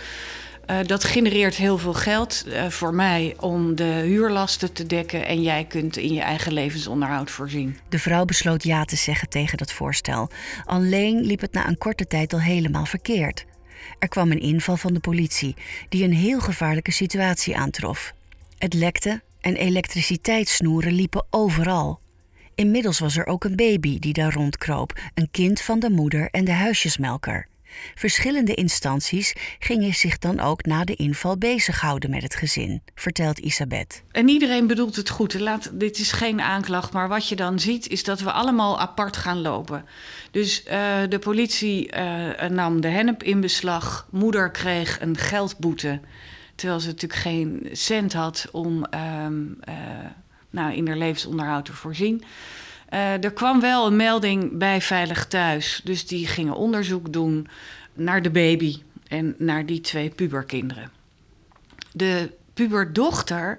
Uh, 0.71 0.79
dat 0.87 1.05
genereert 1.05 1.55
heel 1.55 1.79
veel 1.79 1.95
geld 1.95 2.45
uh, 2.47 2.69
voor 2.69 2.95
mij 2.95 3.35
om 3.39 3.75
de 3.75 3.85
huurlasten 3.85 4.73
te 4.73 4.87
dekken 4.87 5.27
en 5.27 5.43
jij 5.43 5.65
kunt 5.65 5.97
in 5.97 6.13
je 6.13 6.21
eigen 6.21 6.53
levensonderhoud 6.53 7.31
voorzien. 7.31 7.79
De 7.89 7.99
vrouw 7.99 8.25
besloot 8.25 8.63
ja 8.63 8.85
te 8.85 8.97
zeggen 8.97 9.29
tegen 9.29 9.59
dat 9.59 9.73
voorstel. 9.73 10.31
Alleen 10.65 11.21
liep 11.21 11.41
het 11.41 11.53
na 11.53 11.69
een 11.69 11.79
korte 11.79 12.07
tijd 12.07 12.33
al 12.33 12.41
helemaal 12.41 12.87
verkeerd. 12.87 13.45
Er 13.99 14.09
kwam 14.09 14.31
een 14.31 14.41
inval 14.41 14.77
van 14.77 14.95
de 14.95 15.01
politie 15.01 15.57
die 15.89 16.05
een 16.05 16.15
heel 16.15 16.41
gevaarlijke 16.41 16.93
situatie 16.93 17.57
aantrof. 17.57 18.13
Het 18.59 18.75
lekte 18.75 19.23
en 19.41 19.57
elektriciteitssnoeren 19.57 20.93
liepen 20.93 21.27
overal. 21.31 22.01
Inmiddels 22.55 22.99
was 22.99 23.17
er 23.17 23.27
ook 23.27 23.45
een 23.45 23.57
baby 23.57 23.99
die 23.99 24.13
daar 24.13 24.33
rondkroop, 24.33 25.01
een 25.15 25.29
kind 25.31 25.61
van 25.61 25.79
de 25.79 25.91
moeder 25.91 26.29
en 26.31 26.45
de 26.45 26.53
huisjesmelker. 26.53 27.49
Verschillende 27.95 28.55
instanties 28.55 29.35
gingen 29.59 29.95
zich 29.95 30.19
dan 30.19 30.41
ook 30.41 30.65
na 30.65 30.85
de 30.85 30.95
inval 30.95 31.39
bezighouden 31.39 32.11
met 32.11 32.23
het 32.23 32.35
gezin, 32.35 32.83
vertelt 32.95 33.39
Isabeth. 33.39 34.03
En 34.11 34.29
iedereen 34.29 34.67
bedoelt 34.67 34.97
het 34.97 35.09
goed. 35.09 35.35
Laat, 35.35 35.71
dit 35.73 35.99
is 35.99 36.13
geen 36.13 36.41
aanklacht, 36.41 36.93
maar 36.93 37.09
wat 37.09 37.29
je 37.29 37.37
dan 37.37 37.59
ziet 37.59 37.89
is 37.89 38.05
dat 38.05 38.21
we 38.21 38.33
allemaal 38.33 38.81
apart 38.81 39.17
gaan 39.17 39.41
lopen. 39.41 39.85
Dus 40.31 40.65
uh, 40.65 40.73
de 41.09 41.19
politie 41.19 41.97
uh, 41.97 42.49
nam 42.49 42.81
de 42.81 42.89
hennep 42.89 43.23
in 43.23 43.41
beslag. 43.41 44.07
Moeder 44.11 44.51
kreeg 44.51 45.01
een 45.01 45.17
geldboete, 45.17 46.01
terwijl 46.55 46.81
ze 46.81 46.87
natuurlijk 46.87 47.21
geen 47.21 47.69
cent 47.73 48.13
had 48.13 48.49
om 48.53 48.87
uh, 48.95 49.27
nou, 50.51 50.75
in 50.75 50.87
haar 50.87 50.97
levensonderhoud 50.97 51.65
te 51.65 51.73
voorzien. 51.73 52.25
Uh, 52.91 53.25
er 53.25 53.33
kwam 53.33 53.61
wel 53.61 53.87
een 53.87 53.97
melding 53.97 54.59
bij 54.59 54.81
Veilig 54.81 55.27
Thuis. 55.27 55.81
Dus 55.85 56.07
die 56.07 56.27
gingen 56.27 56.55
onderzoek 56.55 57.13
doen 57.13 57.49
naar 57.93 58.23
de 58.23 58.31
baby 58.31 58.83
en 59.09 59.35
naar 59.39 59.67
die 59.67 59.81
twee 59.81 60.11
puberkinderen. 60.11 60.91
De 61.93 62.31
puberdochter 62.55 63.59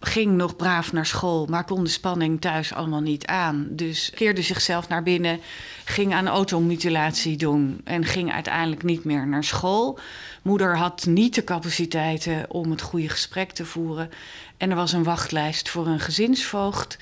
ging 0.00 0.36
nog 0.36 0.56
braaf 0.56 0.92
naar 0.92 1.06
school, 1.06 1.46
maar 1.46 1.64
kon 1.64 1.84
de 1.84 1.90
spanning 1.90 2.40
thuis 2.40 2.74
allemaal 2.74 3.00
niet 3.00 3.26
aan. 3.26 3.66
Dus 3.70 4.10
keerde 4.14 4.42
zichzelf 4.42 4.88
naar 4.88 5.02
binnen, 5.02 5.40
ging 5.84 6.14
aan 6.14 6.28
automutilatie 6.28 7.36
doen 7.36 7.80
en 7.84 8.04
ging 8.04 8.32
uiteindelijk 8.32 8.82
niet 8.82 9.04
meer 9.04 9.26
naar 9.26 9.44
school. 9.44 9.98
Moeder 10.42 10.76
had 10.76 11.06
niet 11.06 11.34
de 11.34 11.44
capaciteiten 11.44 12.50
om 12.50 12.70
het 12.70 12.82
goede 12.82 13.08
gesprek 13.08 13.50
te 13.50 13.64
voeren. 13.64 14.10
En 14.56 14.70
er 14.70 14.76
was 14.76 14.92
een 14.92 15.04
wachtlijst 15.04 15.68
voor 15.68 15.86
een 15.86 16.00
gezinsvoogd. 16.00 16.98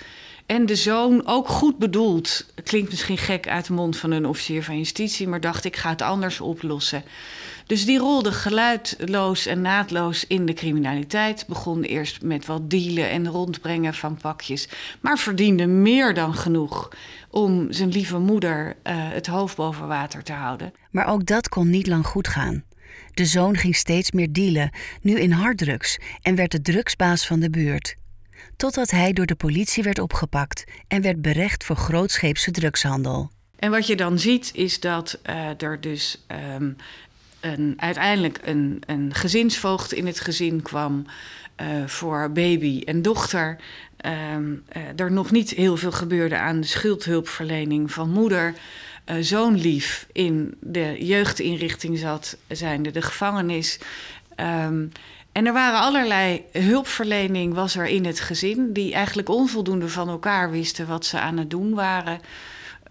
En 0.47 0.67
de 0.67 0.76
zoon, 0.76 1.26
ook 1.26 1.49
goed 1.49 1.79
bedoeld, 1.79 2.47
klinkt 2.65 2.91
misschien 2.91 3.19
gek 3.19 3.49
uit 3.49 3.67
de 3.67 3.73
mond 3.73 3.97
van 3.97 4.11
een 4.11 4.26
officier 4.26 4.62
van 4.62 4.79
justitie, 4.79 5.29
maar 5.29 5.41
dacht 5.41 5.65
ik 5.65 5.76
ga 5.76 5.91
het 5.91 6.03
anders 6.03 6.41
oplossen. 6.41 7.05
Dus 7.67 7.85
die 7.85 7.99
rolde 7.99 8.33
geluidloos 8.33 9.47
en 9.47 9.61
naadloos 9.61 10.26
in 10.26 10.47
de 10.47 10.53
criminaliteit. 10.53 11.45
Begon 11.49 11.83
eerst 11.83 12.23
met 12.23 12.47
wat 12.47 12.71
dealen 12.71 13.11
en 13.11 13.29
rondbrengen 13.29 13.95
van 13.95 14.17
pakjes. 14.17 14.69
Maar 15.00 15.19
verdiende 15.19 15.67
meer 15.67 16.15
dan 16.15 16.35
genoeg 16.35 16.93
om 17.31 17.73
zijn 17.73 17.88
lieve 17.88 18.19
moeder 18.19 18.67
uh, 18.67 18.93
het 18.95 19.26
hoofd 19.26 19.57
boven 19.57 19.87
water 19.87 20.23
te 20.23 20.33
houden. 20.33 20.73
Maar 20.91 21.07
ook 21.07 21.26
dat 21.26 21.49
kon 21.49 21.71
niet 21.71 21.87
lang 21.87 22.07
goed 22.07 22.29
gaan. 22.29 22.65
De 23.11 23.25
zoon 23.25 23.57
ging 23.57 23.76
steeds 23.76 24.11
meer 24.11 24.33
dealen, 24.33 24.71
nu 25.03 25.19
in 25.19 25.33
harddrugs, 25.33 25.99
en 26.23 26.35
werd 26.35 26.50
de 26.50 26.62
drugsbaas 26.62 27.26
van 27.26 27.41
de 27.41 27.50
buurt. 27.50 27.97
Totdat 28.57 28.91
hij 28.91 29.13
door 29.13 29.27
de 29.27 29.35
politie 29.35 29.83
werd 29.83 29.99
opgepakt 29.99 30.65
en 30.89 31.03
werd 31.03 31.23
berecht 31.23 31.65
voor 31.65 31.77
grootscheepse 31.77 32.51
drugshandel. 32.51 33.31
En 33.59 33.71
wat 33.71 33.87
je 33.87 33.97
dan 33.97 34.19
ziet 34.19 34.51
is 34.55 34.81
dat 34.81 35.19
uh, 35.27 35.63
er 35.63 35.81
dus 35.81 36.25
um, 36.57 36.77
een, 37.41 37.75
uiteindelijk 37.77 38.39
een, 38.45 38.83
een 38.87 39.15
gezinsvoogd 39.15 39.93
in 39.93 40.07
het 40.07 40.21
gezin 40.21 40.63
kwam 40.63 41.07
uh, 41.61 41.87
voor 41.87 42.33
baby 42.33 42.83
en 42.85 43.03
dochter. 43.03 43.57
Um, 44.35 44.63
uh, 44.77 44.83
er 44.97 45.13
nog 45.13 45.31
niet 45.31 45.51
heel 45.51 45.77
veel 45.77 45.93
gebeurde 45.93 46.37
aan 46.37 46.61
de 46.61 46.67
schuldhulpverlening 46.67 47.93
van 47.93 48.11
moeder. 48.11 48.55
Uh, 49.07 49.17
zoon 49.21 49.55
lief 49.59 50.07
in 50.13 50.55
de 50.61 50.97
jeugdinrichting 50.99 51.99
zat, 51.99 52.37
zijnde 52.49 52.91
de 52.91 53.03
gevangenis. 53.03 53.79
Um, 54.37 54.93
en 55.37 55.47
er 55.47 55.52
waren 55.52 55.81
allerlei 55.81 56.45
hulpverlening 56.52 57.55
was 57.55 57.76
er 57.76 57.87
in 57.87 58.05
het 58.05 58.21
gezin... 58.21 58.73
die 58.73 58.93
eigenlijk 58.95 59.28
onvoldoende 59.28 59.88
van 59.88 60.09
elkaar 60.09 60.50
wisten 60.50 60.87
wat 60.87 61.07
ze 61.07 61.21
aan 61.21 61.37
het 61.37 61.50
doen 61.50 61.75
waren. 61.75 62.21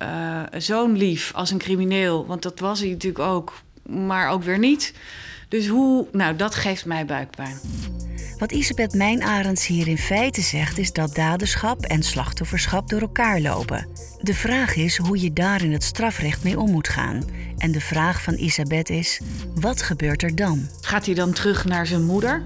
Uh, 0.01 0.41
zoon 0.57 0.97
lief 0.97 1.33
als 1.33 1.51
een 1.51 1.57
crimineel, 1.57 2.25
want 2.25 2.41
dat 2.41 2.59
was 2.59 2.79
hij 2.79 2.89
natuurlijk 2.89 3.23
ook 3.23 3.53
maar 3.89 4.29
ook 4.29 4.43
weer 4.43 4.59
niet. 4.59 4.93
Dus 5.49 5.67
hoe, 5.67 6.07
nou, 6.11 6.35
dat 6.35 6.55
geeft 6.55 6.85
mij 6.85 7.05
buikpijn. 7.05 7.57
Wat 8.37 8.51
Isabeth 8.51 8.93
Mijnarends 8.93 9.67
hier 9.67 9.87
in 9.87 9.97
feite 9.97 10.41
zegt, 10.41 10.77
is 10.77 10.93
dat 10.93 11.15
daderschap 11.15 11.81
en 11.81 12.03
slachtofferschap 12.03 12.89
door 12.89 13.01
elkaar 13.01 13.39
lopen. 13.39 13.87
De 14.21 14.33
vraag 14.33 14.75
is 14.75 14.97
hoe 14.97 15.21
je 15.21 15.33
daar 15.33 15.63
in 15.63 15.71
het 15.71 15.83
strafrecht 15.83 16.43
mee 16.43 16.59
om 16.59 16.71
moet 16.71 16.87
gaan. 16.87 17.23
En 17.57 17.71
de 17.71 17.81
vraag 17.81 18.21
van 18.21 18.33
Isabeth 18.33 18.89
is: 18.89 19.21
wat 19.55 19.81
gebeurt 19.81 20.23
er 20.23 20.35
dan? 20.35 20.67
Gaat 20.81 21.05
hij 21.05 21.15
dan 21.15 21.33
terug 21.33 21.65
naar 21.65 21.87
zijn 21.87 22.03
moeder? 22.03 22.41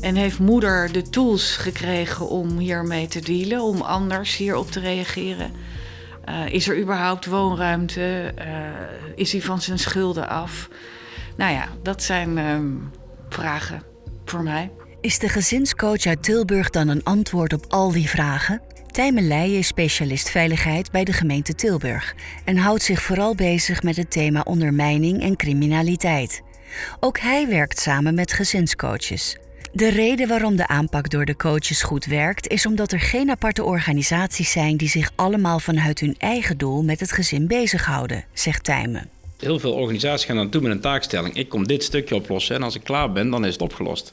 En 0.00 0.14
heeft 0.14 0.38
moeder 0.38 0.92
de 0.92 1.02
tools 1.02 1.56
gekregen 1.56 2.28
om 2.28 2.58
hiermee 2.58 3.06
te 3.06 3.20
dealen, 3.20 3.62
om 3.62 3.80
anders 3.80 4.36
hierop 4.36 4.70
te 4.70 4.80
reageren? 4.80 5.50
Uh, 6.28 6.46
is 6.48 6.68
er 6.68 6.80
überhaupt 6.80 7.26
woonruimte? 7.26 8.34
Uh, 8.38 8.44
is 9.14 9.32
hij 9.32 9.42
van 9.42 9.60
zijn 9.62 9.78
schulden 9.78 10.28
af? 10.28 10.68
Nou 11.36 11.52
ja, 11.52 11.68
dat 11.82 12.02
zijn 12.02 12.36
uh, 12.36 12.58
vragen 13.28 13.82
voor 14.24 14.42
mij. 14.42 14.70
Is 15.06 15.18
de 15.18 15.28
gezinscoach 15.28 16.06
uit 16.06 16.22
Tilburg 16.22 16.70
dan 16.70 16.88
een 16.88 17.04
antwoord 17.04 17.52
op 17.52 17.64
al 17.68 17.92
die 17.92 18.08
vragen? 18.08 18.62
Tijme 18.90 19.20
Leijen 19.20 19.58
is 19.58 19.66
specialist 19.66 20.30
veiligheid 20.30 20.90
bij 20.90 21.04
de 21.04 21.12
gemeente 21.12 21.54
Tilburg 21.54 22.14
en 22.44 22.56
houdt 22.56 22.82
zich 22.82 23.02
vooral 23.02 23.34
bezig 23.34 23.82
met 23.82 23.96
het 23.96 24.10
thema 24.10 24.40
ondermijning 24.40 25.22
en 25.22 25.36
criminaliteit. 25.36 26.42
Ook 27.00 27.18
hij 27.18 27.48
werkt 27.48 27.80
samen 27.80 28.14
met 28.14 28.32
gezinscoaches. 28.32 29.36
De 29.72 29.88
reden 29.88 30.28
waarom 30.28 30.56
de 30.56 30.66
aanpak 30.66 31.10
door 31.10 31.24
de 31.24 31.36
coaches 31.36 31.82
goed 31.82 32.04
werkt, 32.04 32.48
is 32.48 32.66
omdat 32.66 32.92
er 32.92 33.00
geen 33.00 33.30
aparte 33.30 33.64
organisaties 33.64 34.50
zijn 34.50 34.76
die 34.76 34.88
zich 34.88 35.10
allemaal 35.14 35.58
vanuit 35.58 36.00
hun 36.00 36.14
eigen 36.18 36.58
doel 36.58 36.82
met 36.82 37.00
het 37.00 37.12
gezin 37.12 37.46
bezighouden, 37.46 38.24
zegt 38.32 38.64
Tijmen. 38.64 39.08
Heel 39.38 39.58
veel 39.58 39.72
organisaties 39.72 40.26
gaan 40.26 40.36
dan 40.36 40.50
toe 40.50 40.62
met 40.62 40.70
een 40.70 40.80
taakstelling. 40.80 41.34
Ik 41.34 41.48
kom 41.48 41.66
dit 41.66 41.82
stukje 41.82 42.14
oplossen 42.14 42.56
en 42.56 42.62
als 42.62 42.74
ik 42.74 42.84
klaar 42.84 43.12
ben, 43.12 43.30
dan 43.30 43.44
is 43.44 43.52
het 43.52 43.62
opgelost. 43.62 44.12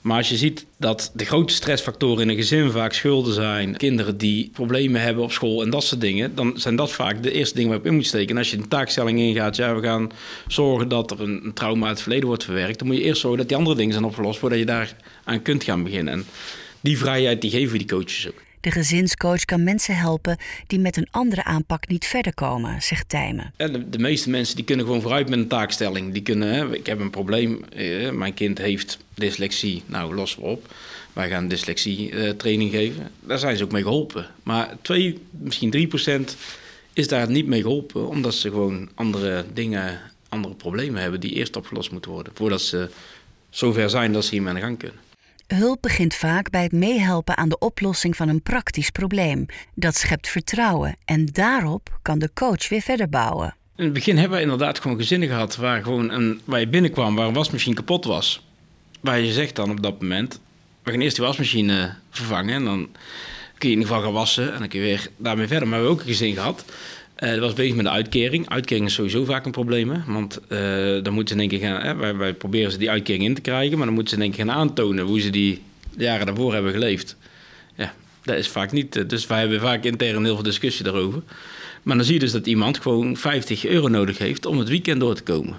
Maar 0.00 0.16
als 0.16 0.28
je 0.28 0.36
ziet 0.36 0.66
dat 0.76 1.10
de 1.14 1.24
grote 1.24 1.54
stressfactoren 1.54 2.22
in 2.22 2.28
een 2.28 2.36
gezin 2.36 2.70
vaak 2.70 2.92
schulden 2.92 3.34
zijn, 3.34 3.76
kinderen 3.76 4.18
die 4.18 4.50
problemen 4.52 5.00
hebben 5.00 5.22
op 5.22 5.32
school 5.32 5.62
en 5.62 5.70
dat 5.70 5.84
soort 5.84 6.00
dingen, 6.00 6.34
dan 6.34 6.52
zijn 6.56 6.76
dat 6.76 6.92
vaak 6.92 7.22
de 7.22 7.32
eerste 7.32 7.54
dingen 7.54 7.70
waar 7.70 7.80
je 7.82 7.88
in 7.88 7.94
moet 7.94 8.06
steken. 8.06 8.28
En 8.28 8.36
als 8.36 8.50
je 8.50 8.56
een 8.56 8.68
taakstelling 8.68 9.18
ingaat, 9.18 9.56
ja, 9.56 9.74
we 9.74 9.82
gaan 9.82 10.10
zorgen 10.46 10.88
dat 10.88 11.10
er 11.10 11.20
een, 11.20 11.44
een 11.44 11.52
trauma 11.52 11.86
uit 11.86 11.94
het 11.94 12.02
verleden 12.02 12.26
wordt 12.26 12.44
verwerkt, 12.44 12.78
dan 12.78 12.86
moet 12.86 12.96
je 12.96 13.02
eerst 13.02 13.20
zorgen 13.20 13.38
dat 13.38 13.48
die 13.48 13.56
andere 13.56 13.76
dingen 13.76 13.92
zijn 13.92 14.04
opgelost 14.04 14.38
voordat 14.38 14.58
je 14.58 14.66
daar 14.66 14.96
aan 15.24 15.42
kunt 15.42 15.64
gaan 15.64 15.82
beginnen. 15.82 16.12
En 16.12 16.24
die 16.80 16.98
vrijheid 16.98 17.40
die 17.40 17.50
geven 17.50 17.78
die 17.78 17.88
coaches 17.88 18.28
ook. 18.28 18.47
De 18.60 18.70
gezinscoach 18.70 19.44
kan 19.44 19.62
mensen 19.62 19.96
helpen 19.96 20.36
die 20.66 20.78
met 20.78 20.96
een 20.96 21.08
andere 21.10 21.44
aanpak 21.44 21.88
niet 21.88 22.06
verder 22.06 22.34
komen, 22.34 22.82
zegt 22.82 23.08
Tijmen. 23.08 23.52
de, 23.56 23.88
de, 23.88 23.98
meeste 23.98 24.30
mensen 24.30 24.56
die 24.56 24.64
kunnen 24.64 24.86
gewoon 24.86 25.00
vooruit 25.00 25.28
met 25.28 25.38
een 25.38 25.48
taakstelling. 25.48 26.12
Die 26.12 26.22
kunnen, 26.22 26.54
hè, 26.54 26.74
ik 26.74 26.86
heb 26.86 27.00
een 27.00 27.10
probleem, 27.10 27.64
eh, 27.64 28.10
mijn 28.10 28.34
kind 28.34 28.58
heeft 28.58 28.98
dyslexie, 29.14 29.82
nou 29.86 30.14
los 30.14 30.36
op. 30.36 30.74
Wij 31.12 31.28
gaan 31.28 31.48
dyslexie 31.48 32.10
uh, 32.10 32.30
training 32.30 32.70
geven. 32.70 33.10
Daar 33.20 33.38
zijn 33.38 33.56
ze 33.56 33.64
ook 33.64 33.72
mee 33.72 33.82
geholpen. 33.82 34.26
Maar 34.42 34.76
2, 34.82 35.18
misschien 35.30 35.70
3 35.70 35.86
procent 35.86 36.36
is 36.92 37.08
daar 37.08 37.30
niet 37.30 37.46
mee 37.46 37.62
geholpen, 37.62 38.08
omdat 38.08 38.34
ze 38.34 38.50
gewoon 38.50 38.88
andere 38.94 39.44
dingen, 39.52 40.00
andere 40.28 40.54
problemen 40.54 41.02
hebben 41.02 41.20
die 41.20 41.32
eerst 41.32 41.56
opgelost 41.56 41.90
moeten 41.90 42.10
worden. 42.10 42.32
Voordat 42.36 42.60
ze 42.60 42.88
zover 43.50 43.90
zijn 43.90 44.12
dat 44.12 44.24
ze 44.24 44.30
hiermee 44.30 44.48
aan 44.48 44.58
de 44.58 44.66
gang 44.66 44.78
kunnen. 44.78 45.00
Hulp 45.54 45.82
begint 45.82 46.14
vaak 46.14 46.50
bij 46.50 46.62
het 46.62 46.72
meehelpen 46.72 47.36
aan 47.36 47.48
de 47.48 47.58
oplossing 47.58 48.16
van 48.16 48.28
een 48.28 48.42
praktisch 48.42 48.90
probleem. 48.90 49.46
Dat 49.74 49.96
schept 49.96 50.28
vertrouwen 50.28 50.96
en 51.04 51.26
daarop 51.26 51.98
kan 52.02 52.18
de 52.18 52.30
coach 52.34 52.68
weer 52.68 52.80
verder 52.80 53.08
bouwen. 53.08 53.54
In 53.76 53.84
het 53.84 53.92
begin 53.92 54.16
hebben 54.16 54.36
we 54.36 54.42
inderdaad 54.42 54.80
gewoon 54.80 54.96
gezinnen 54.96 55.28
gehad 55.28 55.56
waar, 55.56 55.82
gewoon 55.82 56.10
een, 56.10 56.40
waar 56.44 56.60
je 56.60 56.68
binnenkwam, 56.68 57.14
waar 57.14 57.26
een 57.26 57.34
wasmachine 57.34 57.74
kapot 57.74 58.04
was. 58.04 58.46
Waar 59.00 59.20
je 59.20 59.32
zegt 59.32 59.56
dan 59.56 59.70
op 59.70 59.82
dat 59.82 60.00
moment, 60.00 60.40
we 60.82 60.90
gaan 60.90 61.00
eerst 61.00 61.16
die 61.16 61.24
wasmachine 61.24 61.94
vervangen 62.10 62.54
en 62.54 62.64
dan 62.64 62.88
kun 63.58 63.68
je 63.68 63.74
in 63.74 63.80
ieder 63.80 63.86
geval 63.86 64.02
gaan 64.02 64.12
wassen 64.12 64.52
en 64.52 64.58
dan 64.58 64.68
kun 64.68 64.80
je 64.80 64.84
weer 64.84 65.10
daarmee 65.16 65.46
verder. 65.46 65.68
Maar 65.68 65.78
we 65.78 65.84
hebben 65.84 66.02
ook 66.02 66.06
een 66.08 66.14
gezin 66.14 66.34
gehad 66.34 66.64
dat 67.18 67.38
was 67.38 67.52
bezig 67.52 67.74
met 67.74 67.84
de 67.84 67.90
uitkering. 67.90 68.48
Uitkering 68.48 68.86
is 68.86 68.94
sowieso 68.94 69.24
vaak 69.24 69.44
een 69.44 69.50
probleem. 69.50 70.04
Want 70.06 70.40
uh, 70.48 70.58
dan 71.02 71.12
moeten 71.12 71.34
ze 71.34 71.40
één 71.40 71.50
keer 71.50 71.58
gaan. 71.58 71.80
Hè? 71.80 71.96
Wij, 71.96 72.16
wij, 72.16 72.34
proberen 72.34 72.72
ze 72.72 72.78
die 72.78 72.90
uitkering 72.90 73.24
in 73.24 73.34
te 73.34 73.40
krijgen. 73.40 73.76
Maar 73.76 73.86
dan 73.86 73.94
moeten 73.94 74.16
ze 74.16 74.22
één 74.22 74.32
keer 74.32 74.44
gaan 74.44 74.54
aantonen 74.54 75.04
hoe 75.04 75.20
ze 75.20 75.30
die 75.30 75.62
jaren 75.96 76.26
daarvoor 76.26 76.52
hebben 76.52 76.72
geleefd. 76.72 77.16
Ja, 77.76 77.94
dat 78.22 78.36
is 78.36 78.48
vaak 78.48 78.72
niet. 78.72 78.96
Uh, 78.96 79.08
dus 79.08 79.26
wij 79.26 79.40
hebben 79.40 79.60
vaak 79.60 79.84
intern 79.84 80.24
heel 80.24 80.34
veel 80.34 80.42
discussie 80.42 80.84
daarover. 80.84 81.22
Maar 81.82 81.96
dan 81.96 82.04
zie 82.04 82.14
je 82.14 82.20
dus 82.20 82.32
dat 82.32 82.46
iemand 82.46 82.78
gewoon 82.78 83.16
50 83.16 83.66
euro 83.66 83.88
nodig 83.88 84.18
heeft 84.18 84.46
om 84.46 84.58
het 84.58 84.68
weekend 84.68 85.00
door 85.00 85.14
te 85.14 85.22
komen. 85.22 85.56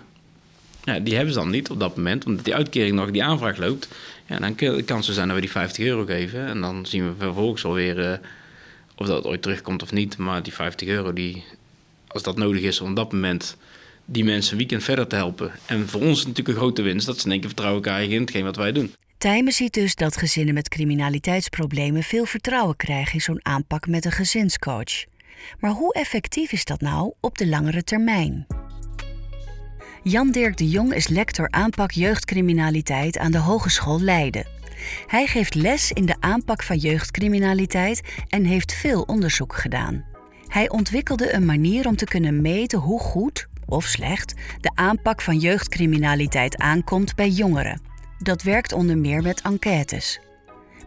Ja, 0.83 0.99
die 0.99 1.15
hebben 1.15 1.33
ze 1.33 1.39
dan 1.39 1.49
niet 1.49 1.69
op 1.69 1.79
dat 1.79 1.95
moment, 1.95 2.25
omdat 2.25 2.45
die 2.45 2.55
uitkering 2.55 2.95
nog 2.95 3.11
die 3.11 3.23
aanvraag 3.23 3.57
loopt. 3.57 3.87
Ja, 4.27 4.39
dan 4.39 4.55
kan 4.55 4.97
het 4.97 5.05
zijn 5.05 5.27
dat 5.27 5.35
we 5.35 5.41
die 5.41 5.51
50 5.51 5.85
euro 5.85 6.05
geven. 6.05 6.45
En 6.45 6.61
dan 6.61 6.85
zien 6.85 7.07
we 7.07 7.13
vervolgens 7.17 7.65
alweer 7.65 8.19
of 8.99 9.07
dat 9.07 9.25
ooit 9.25 9.41
terugkomt 9.41 9.83
of 9.83 9.91
niet. 9.91 10.17
Maar 10.17 10.43
die 10.43 10.53
50 10.53 10.87
euro, 10.87 11.13
die, 11.13 11.43
als 12.07 12.23
dat 12.23 12.37
nodig 12.37 12.61
is 12.61 12.81
om 12.81 12.89
op 12.89 12.95
dat 12.95 13.11
moment 13.11 13.57
die 14.05 14.23
mensen 14.23 14.51
een 14.51 14.57
weekend 14.57 14.83
verder 14.83 15.07
te 15.07 15.15
helpen. 15.15 15.51
En 15.65 15.87
voor 15.87 16.01
ons 16.01 16.19
natuurlijk 16.19 16.47
een 16.47 16.63
grote 16.63 16.81
winst 16.81 17.05
dat 17.05 17.19
ze 17.19 17.29
keer 17.29 17.41
vertrouwen 17.41 17.81
krijgen 17.81 18.13
in 18.13 18.21
hetgeen 18.21 18.43
wat 18.43 18.55
wij 18.55 18.71
doen. 18.71 18.93
Tijmen 19.17 19.53
ziet 19.53 19.73
dus 19.73 19.95
dat 19.95 20.17
gezinnen 20.17 20.53
met 20.53 20.69
criminaliteitsproblemen 20.69 22.03
veel 22.03 22.25
vertrouwen 22.25 22.75
krijgen 22.75 23.13
in 23.13 23.21
zo'n 23.21 23.45
aanpak 23.45 23.87
met 23.87 24.05
een 24.05 24.11
gezinscoach. 24.11 25.05
Maar 25.59 25.71
hoe 25.71 25.93
effectief 25.93 26.51
is 26.51 26.65
dat 26.65 26.81
nou 26.81 27.13
op 27.19 27.37
de 27.37 27.47
langere 27.47 27.83
termijn? 27.83 28.47
Jan-Dirk 30.03 30.57
de 30.57 30.69
Jong 30.69 30.93
is 30.93 31.07
lector 31.07 31.51
aanpak 31.51 31.91
jeugdcriminaliteit 31.91 33.17
aan 33.17 33.31
de 33.31 33.37
Hogeschool 33.37 34.01
Leiden. 34.01 34.58
Hij 35.07 35.27
geeft 35.27 35.55
les 35.55 35.91
in 35.91 36.05
de 36.05 36.15
aanpak 36.19 36.63
van 36.63 36.77
jeugdcriminaliteit 36.77 38.01
en 38.27 38.45
heeft 38.45 38.73
veel 38.73 39.01
onderzoek 39.01 39.55
gedaan. 39.55 40.05
Hij 40.47 40.69
ontwikkelde 40.69 41.33
een 41.33 41.45
manier 41.45 41.87
om 41.87 41.95
te 41.95 42.05
kunnen 42.05 42.41
meten 42.41 42.79
hoe 42.79 42.99
goed 42.99 43.47
of 43.65 43.85
slecht 43.85 44.33
de 44.61 44.71
aanpak 44.73 45.21
van 45.21 45.37
jeugdcriminaliteit 45.37 46.57
aankomt 46.57 47.15
bij 47.15 47.29
jongeren. 47.29 47.81
Dat 48.17 48.41
werkt 48.41 48.73
onder 48.73 48.97
meer 48.97 49.21
met 49.21 49.41
enquêtes. 49.41 50.19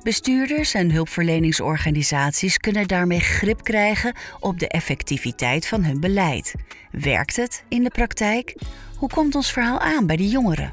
Bestuurders 0.02 0.74
en 0.74 0.90
hulpverleningsorganisaties 0.90 2.58
kunnen 2.58 2.88
daarmee 2.88 3.20
grip 3.20 3.62
krijgen 3.62 4.14
op 4.40 4.58
de 4.58 4.68
effectiviteit 4.68 5.66
van 5.66 5.84
hun 5.84 6.00
beleid. 6.00 6.54
Werkt 6.90 7.36
het 7.36 7.64
in 7.68 7.82
de 7.82 7.90
praktijk? 7.90 8.54
Hoe 8.96 9.08
komt 9.08 9.34
ons 9.34 9.52
verhaal 9.52 9.78
aan 9.78 10.06
bij 10.06 10.16
de 10.16 10.28
jongeren? 10.28 10.72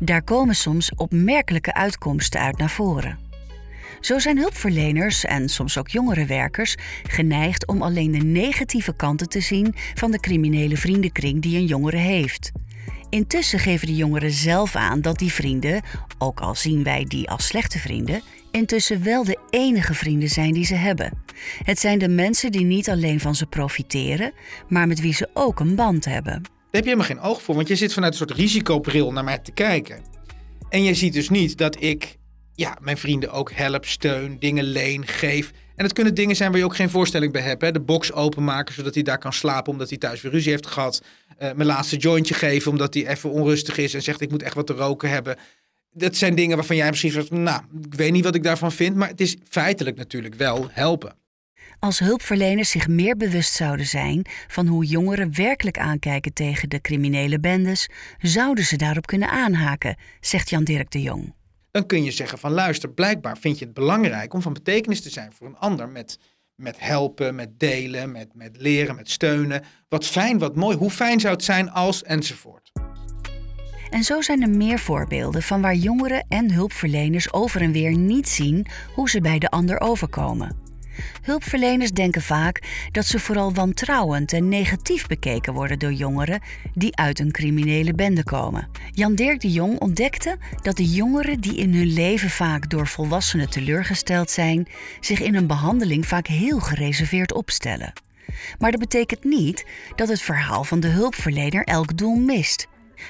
Daar 0.00 0.22
komen 0.22 0.54
soms 0.54 0.94
opmerkelijke 0.94 1.74
uitkomsten 1.74 2.40
uit 2.40 2.58
naar 2.58 2.70
voren. 2.70 3.18
Zo 4.00 4.18
zijn 4.18 4.38
hulpverleners 4.38 5.24
en 5.24 5.48
soms 5.48 5.78
ook 5.78 5.88
jongere 5.88 6.26
werkers 6.26 6.76
geneigd 7.08 7.66
om 7.66 7.82
alleen 7.82 8.10
de 8.10 8.24
negatieve 8.24 8.96
kanten 8.96 9.28
te 9.28 9.40
zien 9.40 9.74
van 9.94 10.10
de 10.10 10.20
criminele 10.20 10.76
vriendenkring 10.76 11.42
die 11.42 11.56
een 11.56 11.66
jongere 11.66 11.96
heeft. 11.96 12.52
Intussen 13.10 13.58
geven 13.58 13.86
de 13.86 13.94
jongeren 13.94 14.30
zelf 14.30 14.76
aan 14.76 15.00
dat 15.00 15.18
die 15.18 15.32
vrienden, 15.32 15.82
ook 16.18 16.40
al 16.40 16.54
zien 16.54 16.82
wij 16.82 17.04
die 17.04 17.30
als 17.30 17.46
slechte 17.46 17.78
vrienden, 17.78 18.22
intussen 18.50 19.02
wel 19.02 19.24
de 19.24 19.38
enige 19.50 19.94
vrienden 19.94 20.28
zijn 20.28 20.52
die 20.52 20.64
ze 20.64 20.74
hebben. 20.74 21.12
Het 21.62 21.78
zijn 21.78 21.98
de 21.98 22.08
mensen 22.08 22.52
die 22.52 22.64
niet 22.64 22.90
alleen 22.90 23.20
van 23.20 23.34
ze 23.34 23.46
profiteren, 23.46 24.32
maar 24.68 24.86
met 24.86 25.00
wie 25.00 25.14
ze 25.14 25.28
ook 25.34 25.60
een 25.60 25.74
band 25.74 26.04
hebben. 26.04 26.55
Heb 26.76 26.84
je 26.84 26.90
helemaal 26.90 27.16
geen 27.16 27.30
oog 27.30 27.42
voor, 27.42 27.54
want 27.54 27.68
je 27.68 27.76
zit 27.76 27.92
vanuit 27.92 28.12
een 28.12 28.18
soort 28.18 28.38
risicobril 28.38 29.12
naar 29.12 29.24
mij 29.24 29.38
te 29.38 29.52
kijken. 29.52 30.02
En 30.68 30.82
je 30.82 30.94
ziet 30.94 31.12
dus 31.12 31.28
niet 31.28 31.58
dat 31.58 31.82
ik 31.82 32.16
ja, 32.54 32.78
mijn 32.80 32.96
vrienden 32.96 33.30
ook 33.30 33.52
help, 33.52 33.84
steun, 33.84 34.38
dingen 34.38 34.64
leen, 34.64 35.06
geef. 35.06 35.52
En 35.76 35.84
het 35.84 35.92
kunnen 35.92 36.14
dingen 36.14 36.36
zijn 36.36 36.50
waar 36.50 36.58
je 36.58 36.64
ook 36.64 36.76
geen 36.76 36.90
voorstelling 36.90 37.32
bij 37.32 37.42
hebt. 37.42 37.62
Hè? 37.62 37.72
De 37.72 37.80
box 37.80 38.12
openmaken 38.12 38.74
zodat 38.74 38.94
hij 38.94 39.02
daar 39.02 39.18
kan 39.18 39.32
slapen 39.32 39.72
omdat 39.72 39.88
hij 39.88 39.98
thuis 39.98 40.20
weer 40.20 40.32
ruzie 40.32 40.50
heeft 40.50 40.66
gehad. 40.66 41.02
Uh, 41.02 41.38
mijn 41.38 41.68
laatste 41.68 41.96
jointje 41.96 42.34
geven 42.34 42.70
omdat 42.70 42.94
hij 42.94 43.06
even 43.06 43.30
onrustig 43.30 43.78
is 43.78 43.94
en 43.94 44.02
zegt 44.02 44.20
ik 44.20 44.30
moet 44.30 44.42
echt 44.42 44.54
wat 44.54 44.66
te 44.66 44.72
roken 44.72 45.10
hebben. 45.10 45.36
Dat 45.92 46.16
zijn 46.16 46.34
dingen 46.34 46.56
waarvan 46.56 46.76
jij 46.76 46.90
misschien 46.90 47.10
zegt, 47.10 47.30
nou, 47.30 47.62
ik 47.82 47.94
weet 47.94 48.12
niet 48.12 48.24
wat 48.24 48.34
ik 48.34 48.42
daarvan 48.42 48.72
vind. 48.72 48.96
Maar 48.96 49.08
het 49.08 49.20
is 49.20 49.36
feitelijk 49.48 49.96
natuurlijk 49.96 50.34
wel 50.34 50.68
helpen. 50.70 51.14
Als 51.78 51.98
hulpverleners 51.98 52.70
zich 52.70 52.88
meer 52.88 53.16
bewust 53.16 53.52
zouden 53.52 53.86
zijn 53.86 54.26
van 54.46 54.66
hoe 54.66 54.84
jongeren 54.84 55.34
werkelijk 55.34 55.78
aankijken 55.78 56.32
tegen 56.32 56.68
de 56.68 56.80
criminele 56.80 57.40
bendes, 57.40 57.88
zouden 58.18 58.64
ze 58.64 58.76
daarop 58.76 59.06
kunnen 59.06 59.28
aanhaken, 59.30 59.96
zegt 60.20 60.50
Jan 60.50 60.64
Dirk 60.64 60.90
de 60.90 61.02
Jong 61.02 61.34
dan 61.76 61.86
kun 61.86 62.04
je 62.04 62.10
zeggen 62.10 62.38
van 62.38 62.52
luister, 62.52 62.90
blijkbaar 62.90 63.38
vind 63.38 63.58
je 63.58 63.64
het 63.64 63.74
belangrijk 63.74 64.34
om 64.34 64.42
van 64.42 64.52
betekenis 64.52 65.02
te 65.02 65.10
zijn 65.10 65.32
voor 65.32 65.46
een 65.46 65.56
ander 65.56 65.88
met, 65.88 66.18
met 66.54 66.76
helpen, 66.78 67.34
met 67.34 67.58
delen, 67.58 68.12
met, 68.12 68.34
met 68.34 68.56
leren, 68.56 68.96
met 68.96 69.10
steunen. 69.10 69.62
Wat 69.88 70.06
fijn, 70.06 70.38
wat 70.38 70.56
mooi, 70.56 70.76
hoe 70.76 70.90
fijn 70.90 71.20
zou 71.20 71.34
het 71.34 71.44
zijn 71.44 71.70
als 71.70 72.02
enzovoort. 72.02 72.72
En 73.90 74.02
zo 74.02 74.20
zijn 74.20 74.42
er 74.42 74.50
meer 74.50 74.78
voorbeelden 74.78 75.42
van 75.42 75.60
waar 75.60 75.74
jongeren 75.74 76.26
en 76.28 76.52
hulpverleners 76.52 77.32
over 77.32 77.60
en 77.60 77.72
weer 77.72 77.96
niet 77.96 78.28
zien 78.28 78.66
hoe 78.94 79.10
ze 79.10 79.20
bij 79.20 79.38
de 79.38 79.50
ander 79.50 79.80
overkomen. 79.80 80.65
Hulpverleners 81.22 81.90
denken 81.90 82.22
vaak 82.22 82.62
dat 82.92 83.06
ze 83.06 83.18
vooral 83.18 83.54
wantrouwend 83.54 84.32
en 84.32 84.48
negatief 84.48 85.06
bekeken 85.06 85.52
worden 85.52 85.78
door 85.78 85.92
jongeren 85.92 86.40
die 86.74 86.96
uit 86.96 87.18
een 87.18 87.32
criminele 87.32 87.94
bende 87.94 88.24
komen. 88.24 88.68
Jan 88.90 89.14
Dirk 89.14 89.40
de 89.40 89.52
Jong 89.52 89.80
ontdekte 89.80 90.36
dat 90.62 90.76
de 90.76 90.84
jongeren 90.84 91.40
die 91.40 91.56
in 91.56 91.74
hun 91.74 91.92
leven 91.92 92.30
vaak 92.30 92.70
door 92.70 92.86
volwassenen 92.86 93.50
teleurgesteld 93.50 94.30
zijn, 94.30 94.68
zich 95.00 95.20
in 95.20 95.34
een 95.34 95.46
behandeling 95.46 96.06
vaak 96.06 96.26
heel 96.26 96.60
gereserveerd 96.60 97.32
opstellen. 97.32 97.92
Maar 98.58 98.70
dat 98.70 98.80
betekent 98.80 99.24
niet 99.24 99.64
dat 99.94 100.08
het 100.08 100.20
verhaal 100.20 100.64
van 100.64 100.80
de 100.80 100.88
hulpverlener 100.88 101.64
elk 101.64 101.98
doel 101.98 102.16
mist. 102.16 102.66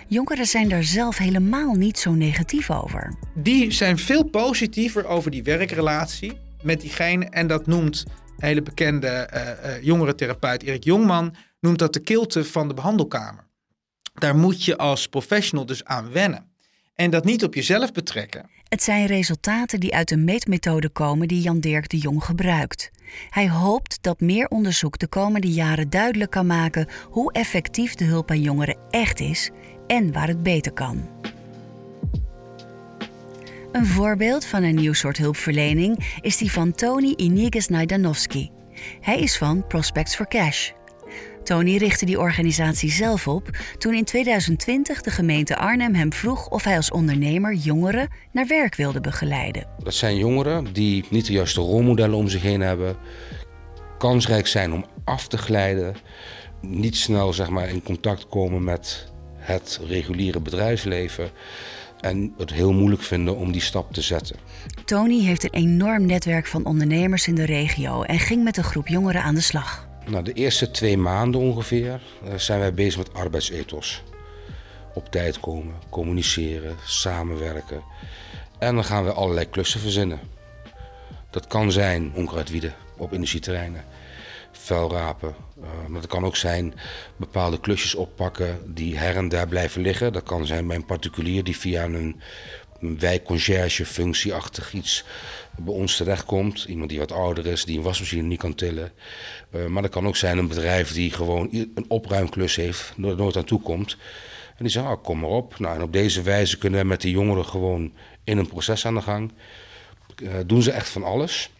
Jongeren 0.06 0.46
zijn 0.46 0.68
daar 0.68 0.84
zelf 0.84 1.16
helemaal 1.16 1.74
niet 1.74 1.98
zo 1.98 2.12
negatief 2.12 2.70
over. 2.70 3.14
Die 3.34 3.70
zijn 3.70 3.98
veel 3.98 4.24
positiever 4.24 5.06
over 5.06 5.30
die 5.30 5.42
werkrelatie 5.42 6.32
met 6.62 6.80
diegene. 6.80 7.24
En 7.24 7.46
dat 7.46 7.66
noemt 7.66 8.04
een 8.08 8.46
hele 8.46 8.62
bekende 8.62 9.30
uh, 9.34 9.82
jongerentherapeut 9.82 10.62
Erik 10.62 10.84
Jongman, 10.84 11.34
noemt 11.60 11.78
dat 11.78 11.92
de 11.92 12.00
kilte 12.00 12.44
van 12.44 12.68
de 12.68 12.74
behandelkamer. 12.74 13.44
Daar 14.14 14.36
moet 14.36 14.64
je 14.64 14.76
als 14.76 15.08
professional 15.08 15.66
dus 15.66 15.84
aan 15.84 16.12
wennen. 16.12 16.50
En 16.94 17.10
dat 17.10 17.24
niet 17.24 17.44
op 17.44 17.54
jezelf 17.54 17.92
betrekken. 17.92 18.50
Het 18.68 18.82
zijn 18.82 19.06
resultaten 19.06 19.80
die 19.80 19.94
uit 19.94 20.08
de 20.08 20.16
meetmethode 20.16 20.88
komen 20.88 21.28
die 21.28 21.40
Jan 21.40 21.60
Dirk 21.60 21.88
de 21.88 21.98
Jong 21.98 22.24
gebruikt. 22.24 22.90
Hij 23.30 23.48
hoopt 23.48 23.98
dat 24.00 24.20
meer 24.20 24.48
onderzoek 24.48 24.98
de 24.98 25.06
komende 25.06 25.50
jaren 25.50 25.90
duidelijk 25.90 26.30
kan 26.30 26.46
maken 26.46 26.88
hoe 27.10 27.32
effectief 27.32 27.94
de 27.94 28.04
hulp 28.04 28.30
aan 28.30 28.40
jongeren 28.40 28.78
echt 28.90 29.20
is 29.20 29.50
en 29.86 30.12
waar 30.12 30.28
het 30.28 30.42
beter 30.42 30.72
kan. 30.72 31.08
Een 33.72 33.86
voorbeeld 33.86 34.44
van 34.44 34.62
een 34.62 34.74
nieuw 34.74 34.92
soort 34.92 35.16
hulpverlening 35.16 36.18
is 36.20 36.36
die 36.36 36.52
van 36.52 36.72
Tony 36.72 37.12
Iniges 37.16 37.68
Najdanovski. 37.68 38.50
Hij 39.00 39.18
is 39.18 39.36
van 39.36 39.66
Prospects 39.66 40.16
for 40.16 40.28
Cash. 40.28 40.70
Tony 41.42 41.76
richtte 41.76 42.04
die 42.04 42.18
organisatie 42.18 42.90
zelf 42.90 43.28
op 43.28 43.50
toen 43.78 43.94
in 43.94 44.04
2020 44.04 45.02
de 45.02 45.10
gemeente 45.10 45.56
Arnhem 45.56 45.94
hem 45.94 46.12
vroeg 46.12 46.48
of 46.48 46.64
hij 46.64 46.76
als 46.76 46.90
ondernemer 46.90 47.54
jongeren 47.54 48.08
naar 48.32 48.46
werk 48.46 48.74
wilde 48.74 49.00
begeleiden. 49.00 49.66
Dat 49.82 49.94
zijn 49.94 50.16
jongeren 50.16 50.72
die 50.72 51.04
niet 51.10 51.26
de 51.26 51.32
juiste 51.32 51.60
rolmodellen 51.60 52.16
om 52.16 52.28
zich 52.28 52.42
heen 52.42 52.60
hebben, 52.60 52.96
kansrijk 53.98 54.46
zijn 54.46 54.72
om 54.72 54.84
af 55.04 55.28
te 55.28 55.38
glijden, 55.38 55.96
niet 56.60 56.96
snel 56.96 57.32
zeg 57.32 57.48
maar, 57.48 57.68
in 57.68 57.82
contact 57.82 58.28
komen 58.28 58.64
met 58.64 59.12
het 59.36 59.80
reguliere 59.86 60.40
bedrijfsleven 60.40 61.30
en 62.00 62.34
het 62.38 62.52
heel 62.52 62.72
moeilijk 62.72 63.02
vinden 63.02 63.36
om 63.36 63.52
die 63.52 63.60
stap 63.60 63.92
te 63.92 64.00
zetten. 64.00 64.36
Tony 64.84 65.24
heeft 65.24 65.44
een 65.44 65.50
enorm 65.50 66.06
netwerk 66.06 66.46
van 66.46 66.64
ondernemers 66.64 67.26
in 67.28 67.34
de 67.34 67.44
regio 67.44 68.02
en 68.02 68.18
ging 68.18 68.44
met 68.44 68.56
een 68.56 68.64
groep 68.64 68.88
jongeren 68.88 69.22
aan 69.22 69.34
de 69.34 69.40
slag. 69.40 69.88
Nou, 70.06 70.24
de 70.24 70.32
eerste 70.32 70.70
twee 70.70 70.98
maanden 70.98 71.40
ongeveer 71.40 72.00
eh, 72.24 72.34
zijn 72.34 72.58
wij 72.58 72.74
bezig 72.74 72.98
met 72.98 73.14
arbeidsethos. 73.14 74.02
Op 74.94 75.10
tijd 75.10 75.40
komen, 75.40 75.74
communiceren, 75.90 76.76
samenwerken. 76.84 77.82
En 78.58 78.74
dan 78.74 78.84
gaan 78.84 79.04
we 79.04 79.12
allerlei 79.12 79.50
klussen 79.50 79.80
verzinnen. 79.80 80.20
Dat 81.30 81.46
kan 81.46 81.72
zijn 81.72 82.12
onkruidwieden 82.14 82.74
op 82.96 83.12
vuilrapen. 84.66 85.34
Uh, 85.58 85.64
maar 85.88 86.00
dat 86.00 86.10
kan 86.10 86.24
ook 86.24 86.36
zijn 86.36 86.74
bepaalde 87.16 87.60
klusjes 87.60 87.94
oppakken 87.94 88.74
die 88.74 88.98
her 88.98 89.16
en 89.16 89.28
daar 89.28 89.48
blijven 89.48 89.82
liggen. 89.82 90.12
Dat 90.12 90.22
kan 90.22 90.46
zijn 90.46 90.66
bij 90.66 90.76
een 90.76 90.84
particulier 90.84 91.44
die 91.44 91.56
via 91.56 91.84
een, 91.84 92.20
een 92.80 92.98
wijkconcierge 92.98 93.84
functieachtig 93.84 94.72
iets 94.72 95.04
bij 95.58 95.74
ons 95.74 95.96
terechtkomt. 95.96 96.64
Iemand 96.64 96.90
die 96.90 96.98
wat 96.98 97.12
ouder 97.12 97.46
is, 97.46 97.64
die 97.64 97.76
een 97.76 97.82
wasmachine 97.82 98.22
niet 98.22 98.38
kan 98.38 98.54
tillen. 98.54 98.92
Uh, 99.50 99.66
maar 99.66 99.82
dat 99.82 99.90
kan 99.90 100.06
ook 100.06 100.16
zijn 100.16 100.38
een 100.38 100.48
bedrijf 100.48 100.92
die 100.92 101.10
gewoon 101.10 101.48
een 101.52 101.84
opruimklus 101.88 102.56
heeft, 102.56 102.92
nooit 102.96 103.36
aan 103.36 103.44
toe 103.44 103.60
komt. 103.60 103.96
En 104.56 104.64
die 104.64 104.72
zegt, 104.72 104.86
oh, 104.86 105.02
kom 105.02 105.18
maar 105.18 105.30
op. 105.30 105.58
Nou, 105.58 105.74
en 105.74 105.82
op 105.82 105.92
deze 105.92 106.22
wijze 106.22 106.58
kunnen 106.58 106.80
we 106.80 106.86
met 106.86 107.00
die 107.00 107.10
jongeren 107.10 107.44
gewoon 107.44 107.92
in 108.24 108.38
een 108.38 108.48
proces 108.48 108.86
aan 108.86 108.94
de 108.94 109.02
gang. 109.02 109.32
Uh, 110.22 110.32
doen 110.46 110.62
ze 110.62 110.70
echt 110.70 110.88
van 110.88 111.02
alles. 111.04 111.50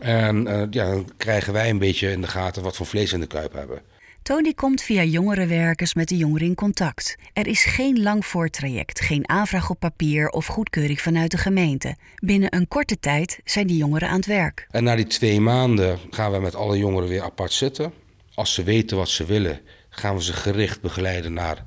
En 0.00 0.46
uh, 0.46 0.62
ja, 0.70 0.90
dan 0.90 1.08
krijgen 1.16 1.52
wij 1.52 1.70
een 1.70 1.78
beetje 1.78 2.10
in 2.10 2.20
de 2.20 2.26
gaten 2.26 2.62
wat 2.62 2.76
voor 2.76 2.86
vlees 2.86 3.12
in 3.12 3.20
de 3.20 3.26
kuip 3.26 3.52
hebben. 3.52 3.82
Tony 4.26 4.52
komt 4.52 4.82
via 4.82 5.02
jongerenwerkers 5.02 5.94
met 5.94 6.08
de 6.08 6.16
jongeren 6.16 6.46
in 6.46 6.54
contact. 6.54 7.16
Er 7.32 7.46
is 7.46 7.64
geen 7.64 8.02
lang 8.02 8.26
voortraject, 8.26 9.00
geen 9.00 9.28
aanvraag 9.28 9.70
op 9.70 9.80
papier 9.80 10.28
of 10.28 10.46
goedkeuring 10.46 11.00
vanuit 11.00 11.30
de 11.30 11.38
gemeente. 11.38 11.96
Binnen 12.16 12.54
een 12.54 12.68
korte 12.68 12.98
tijd 12.98 13.40
zijn 13.44 13.66
die 13.66 13.76
jongeren 13.76 14.08
aan 14.08 14.16
het 14.16 14.26
werk. 14.26 14.66
En 14.70 14.84
na 14.84 14.96
die 14.96 15.06
twee 15.06 15.40
maanden 15.40 15.98
gaan 16.10 16.32
we 16.32 16.38
met 16.38 16.54
alle 16.54 16.78
jongeren 16.78 17.08
weer 17.08 17.22
apart 17.22 17.52
zitten. 17.52 17.92
Als 18.34 18.54
ze 18.54 18.62
weten 18.62 18.96
wat 18.96 19.08
ze 19.08 19.24
willen, 19.24 19.60
gaan 19.88 20.16
we 20.16 20.22
ze 20.22 20.32
gericht 20.32 20.80
begeleiden 20.80 21.32
naar 21.32 21.64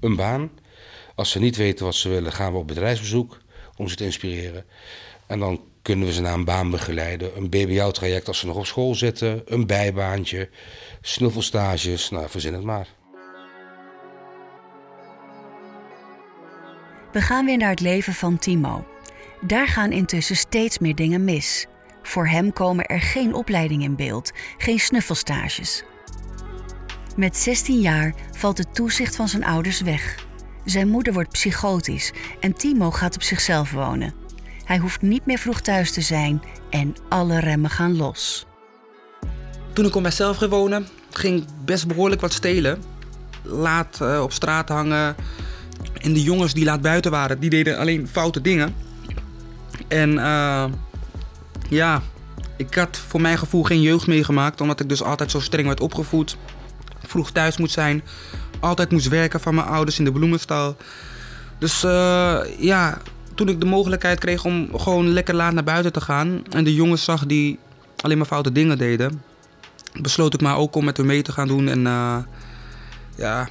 een 0.00 0.16
baan. 0.16 0.50
Als 1.14 1.30
ze 1.30 1.38
niet 1.38 1.56
weten 1.56 1.84
wat 1.84 1.94
ze 1.94 2.08
willen, 2.08 2.32
gaan 2.32 2.52
we 2.52 2.58
op 2.58 2.66
bedrijfsbezoek 2.66 3.40
om 3.76 3.88
ze 3.88 3.96
te 3.96 4.04
inspireren. 4.04 4.64
En 5.26 5.38
dan 5.38 5.60
kunnen 5.86 6.06
we 6.06 6.12
ze 6.12 6.20
naar 6.20 6.34
een 6.34 6.44
baan 6.44 6.70
begeleiden. 6.70 7.36
Een 7.36 7.48
BBL-traject 7.48 8.28
als 8.28 8.38
ze 8.38 8.46
nog 8.46 8.56
op 8.56 8.66
school 8.66 8.94
zitten, 8.94 9.42
een 9.44 9.66
bijbaantje, 9.66 10.48
snuffelstages, 11.00 12.10
nou 12.10 12.28
verzin 12.28 12.52
het 12.52 12.62
maar. 12.62 12.88
We 17.12 17.20
gaan 17.20 17.44
weer 17.44 17.56
naar 17.56 17.70
het 17.70 17.80
leven 17.80 18.12
van 18.12 18.38
Timo. 18.38 18.86
Daar 19.40 19.68
gaan 19.68 19.92
intussen 19.92 20.36
steeds 20.36 20.78
meer 20.78 20.94
dingen 20.94 21.24
mis. 21.24 21.66
Voor 22.02 22.28
hem 22.28 22.52
komen 22.52 22.86
er 22.86 23.00
geen 23.00 23.34
opleidingen 23.34 23.84
in 23.84 23.96
beeld, 23.96 24.32
geen 24.58 24.78
snuffelstages. 24.78 25.82
Met 27.16 27.36
16 27.36 27.80
jaar 27.80 28.14
valt 28.36 28.58
het 28.58 28.74
toezicht 28.74 29.16
van 29.16 29.28
zijn 29.28 29.44
ouders 29.44 29.80
weg. 29.80 30.26
Zijn 30.64 30.88
moeder 30.88 31.12
wordt 31.12 31.30
psychotisch 31.30 32.12
en 32.40 32.54
Timo 32.54 32.90
gaat 32.90 33.14
op 33.14 33.22
zichzelf 33.22 33.70
wonen. 33.72 34.25
Hij 34.66 34.78
hoeft 34.78 35.02
niet 35.02 35.26
meer 35.26 35.38
vroeg 35.38 35.60
thuis 35.60 35.92
te 35.92 36.00
zijn 36.00 36.42
en 36.70 36.96
alle 37.08 37.40
remmen 37.40 37.70
gaan 37.70 37.96
los. 37.96 38.46
Toen 39.72 39.84
ik 39.86 39.94
op 39.94 40.02
mezelf 40.02 40.36
ging 40.36 40.50
wonen, 40.50 40.86
ging 41.10 41.44
best 41.64 41.86
behoorlijk 41.86 42.20
wat 42.20 42.32
stelen. 42.32 42.82
Laat 43.42 43.98
uh, 44.02 44.20
op 44.22 44.32
straat 44.32 44.68
hangen. 44.68 45.16
En 46.00 46.12
de 46.12 46.22
jongens 46.22 46.54
die 46.54 46.64
laat 46.64 46.80
buiten 46.80 47.10
waren, 47.10 47.40
die 47.40 47.50
deden 47.50 47.78
alleen 47.78 48.08
foute 48.08 48.40
dingen. 48.40 48.74
En 49.88 50.12
uh, 50.12 50.64
ja, 51.68 52.02
ik 52.56 52.74
had 52.74 52.96
voor 53.08 53.20
mijn 53.20 53.38
gevoel 53.38 53.62
geen 53.62 53.80
jeugd 53.80 54.06
meegemaakt, 54.06 54.60
omdat 54.60 54.80
ik 54.80 54.88
dus 54.88 55.02
altijd 55.02 55.30
zo 55.30 55.40
streng 55.40 55.66
werd 55.66 55.80
opgevoed. 55.80 56.36
Vroeg 57.06 57.30
thuis 57.30 57.56
moet 57.56 57.70
zijn, 57.70 58.02
altijd 58.60 58.90
moest 58.90 59.08
werken 59.08 59.40
van 59.40 59.54
mijn 59.54 59.66
ouders 59.66 59.98
in 59.98 60.04
de 60.04 60.12
bloemenstal. 60.12 60.76
Dus 61.58 61.84
uh, 61.84 62.38
ja, 62.58 62.98
toen 63.36 63.48
ik 63.48 63.60
de 63.60 63.66
mogelijkheid 63.66 64.18
kreeg 64.18 64.44
om 64.44 64.68
gewoon 64.78 65.08
lekker 65.08 65.34
laat 65.34 65.52
naar 65.52 65.64
buiten 65.64 65.92
te 65.92 66.00
gaan 66.00 66.42
en 66.50 66.64
de 66.64 66.74
jongens 66.74 67.04
zag 67.04 67.26
die 67.26 67.58
alleen 67.96 68.18
maar 68.18 68.26
foute 68.26 68.52
dingen 68.52 68.78
deden, 68.78 69.22
besloot 70.00 70.34
ik 70.34 70.40
maar 70.40 70.56
ook 70.56 70.76
om 70.76 70.84
met 70.84 70.96
hem 70.96 71.06
mee 71.06 71.22
te 71.22 71.32
gaan 71.32 71.48
doen. 71.48 71.68
En 71.68 71.80
uh, 71.80 72.16
ja, 73.16 73.48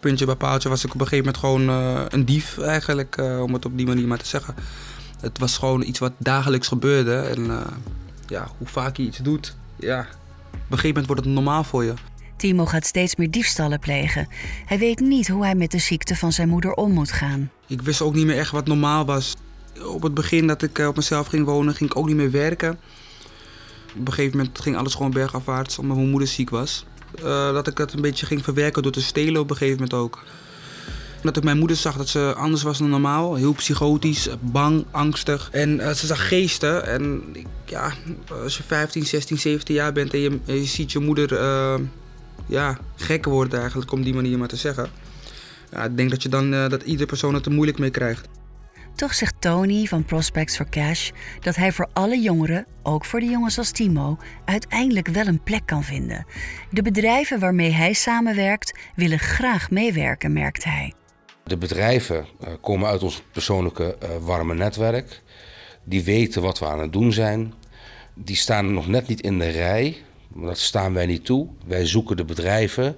puntje 0.00 0.26
bij 0.26 0.34
paaltje 0.34 0.68
was 0.68 0.84
ik 0.84 0.94
op 0.94 1.00
een 1.00 1.06
gegeven 1.06 1.24
moment 1.24 1.66
gewoon 1.68 1.70
uh, 1.70 2.02
een 2.08 2.24
dief 2.24 2.58
eigenlijk, 2.58 3.16
om 3.40 3.52
het 3.52 3.64
op 3.64 3.76
die 3.76 3.86
manier 3.86 4.06
maar 4.06 4.18
te 4.18 4.26
zeggen. 4.26 4.54
Het 5.20 5.38
was 5.38 5.58
gewoon 5.58 5.82
iets 5.82 5.98
wat 5.98 6.12
dagelijks 6.18 6.68
gebeurde 6.68 7.16
en 7.16 7.50
ja, 8.26 8.48
hoe 8.58 8.66
vaak 8.66 8.96
je 8.96 9.02
iets 9.02 9.18
doet, 9.18 9.56
ja, 9.76 10.00
op 10.00 10.72
een 10.72 10.78
gegeven 10.78 10.88
moment 10.88 11.06
wordt 11.06 11.24
het 11.24 11.34
normaal 11.34 11.64
voor 11.64 11.84
je. 11.84 11.94
Timo 12.36 12.66
gaat 12.66 12.86
steeds 12.86 13.16
meer 13.16 13.30
diefstallen 13.30 13.78
plegen. 13.78 14.28
Hij 14.66 14.78
weet 14.78 15.00
niet 15.00 15.28
hoe 15.28 15.44
hij 15.44 15.54
met 15.54 15.70
de 15.70 15.78
ziekte 15.78 16.16
van 16.16 16.32
zijn 16.32 16.48
moeder 16.48 16.74
om 16.74 16.92
moet 16.92 17.12
gaan. 17.12 17.50
Ik 17.66 17.82
wist 17.82 18.00
ook 18.00 18.14
niet 18.14 18.26
meer 18.26 18.38
echt 18.38 18.50
wat 18.50 18.66
normaal 18.66 19.04
was. 19.04 19.34
Op 19.82 20.02
het 20.02 20.14
begin 20.14 20.46
dat 20.46 20.62
ik 20.62 20.78
eh, 20.78 20.86
op 20.86 20.96
mezelf 20.96 21.26
ging 21.26 21.44
wonen, 21.44 21.74
ging 21.74 21.90
ik 21.90 21.96
ook 21.96 22.06
niet 22.06 22.16
meer 22.16 22.30
werken. 22.30 22.78
Op 23.98 24.06
een 24.06 24.12
gegeven 24.12 24.36
moment 24.36 24.60
ging 24.60 24.76
alles 24.76 24.94
gewoon 24.94 25.10
bergafwaarts 25.10 25.78
omdat 25.78 25.96
mijn 25.96 26.10
moeder 26.10 26.28
ziek 26.28 26.50
was. 26.50 26.84
Uh, 27.18 27.52
dat 27.52 27.66
ik 27.66 27.76
dat 27.76 27.92
een 27.92 28.00
beetje 28.00 28.26
ging 28.26 28.44
verwerken 28.44 28.82
door 28.82 28.92
te 28.92 29.02
stelen 29.02 29.40
op 29.40 29.50
een 29.50 29.56
gegeven 29.56 29.82
moment 29.82 29.94
ook. 29.94 30.22
Dat 31.22 31.36
ik 31.36 31.44
mijn 31.44 31.58
moeder 31.58 31.76
zag 31.76 31.96
dat 31.96 32.08
ze 32.08 32.34
anders 32.36 32.62
was 32.62 32.78
dan 32.78 32.88
normaal. 32.88 33.34
Heel 33.34 33.52
psychotisch, 33.52 34.28
bang, 34.40 34.84
angstig. 34.90 35.48
En 35.52 35.78
uh, 35.78 35.90
ze 35.90 36.06
zag 36.06 36.28
geesten. 36.28 36.86
En 36.86 37.22
ja, 37.64 37.92
als 38.42 38.56
je 38.56 38.62
15, 38.62 39.06
16, 39.06 39.38
17 39.38 39.74
jaar 39.74 39.92
bent 39.92 40.12
en 40.12 40.20
je, 40.20 40.40
je 40.44 40.64
ziet 40.64 40.92
je 40.92 40.98
moeder 40.98 41.34
ja, 42.46 42.78
gek 42.96 43.24
worden 43.24 43.60
eigenlijk, 43.60 43.92
om 43.92 44.02
die 44.02 44.14
manier 44.14 44.38
maar 44.38 44.48
te 44.48 44.56
zeggen. 44.56 44.90
Ja, 45.70 45.84
ik 45.84 45.96
denk 45.96 46.10
dat 46.10 46.22
je 46.22 46.28
dan 46.28 46.54
uh, 46.54 46.68
dat 46.68 46.82
iedere 46.82 47.06
persoon 47.06 47.34
het 47.34 47.46
er 47.46 47.52
moeilijk 47.52 47.78
mee 47.78 47.90
krijgt. 47.90 48.28
Toch 48.94 49.14
zegt 49.14 49.34
Tony 49.40 49.84
van 49.84 50.04
Prospects 50.04 50.56
for 50.56 50.68
Cash 50.68 51.10
dat 51.40 51.56
hij 51.56 51.72
voor 51.72 51.88
alle 51.92 52.20
jongeren, 52.20 52.66
ook 52.82 53.04
voor 53.04 53.20
de 53.20 53.26
jongens 53.26 53.58
als 53.58 53.70
Timo, 53.70 54.18
uiteindelijk 54.44 55.08
wel 55.08 55.26
een 55.26 55.42
plek 55.42 55.62
kan 55.66 55.82
vinden. 55.82 56.26
De 56.70 56.82
bedrijven 56.82 57.38
waarmee 57.38 57.70
hij 57.70 57.92
samenwerkt 57.92 58.78
willen 58.94 59.18
graag 59.18 59.70
meewerken, 59.70 60.32
merkt 60.32 60.64
hij. 60.64 60.92
De 61.44 61.56
bedrijven 61.56 62.16
uh, 62.40 62.48
komen 62.60 62.88
uit 62.88 63.02
ons 63.02 63.22
persoonlijke 63.32 63.96
uh, 64.02 64.08
warme 64.20 64.54
netwerk. 64.54 65.22
Die 65.84 66.04
weten 66.04 66.42
wat 66.42 66.58
we 66.58 66.66
aan 66.66 66.80
het 66.80 66.92
doen 66.92 67.12
zijn. 67.12 67.54
Die 68.14 68.36
staan 68.36 68.74
nog 68.74 68.88
net 68.88 69.08
niet 69.08 69.20
in 69.20 69.38
de 69.38 69.48
rij 69.48 69.96
dat 70.44 70.58
staan 70.58 70.92
wij 70.92 71.06
niet 71.06 71.24
toe. 71.24 71.48
Wij 71.66 71.86
zoeken 71.86 72.16
de 72.16 72.24
bedrijven 72.24 72.96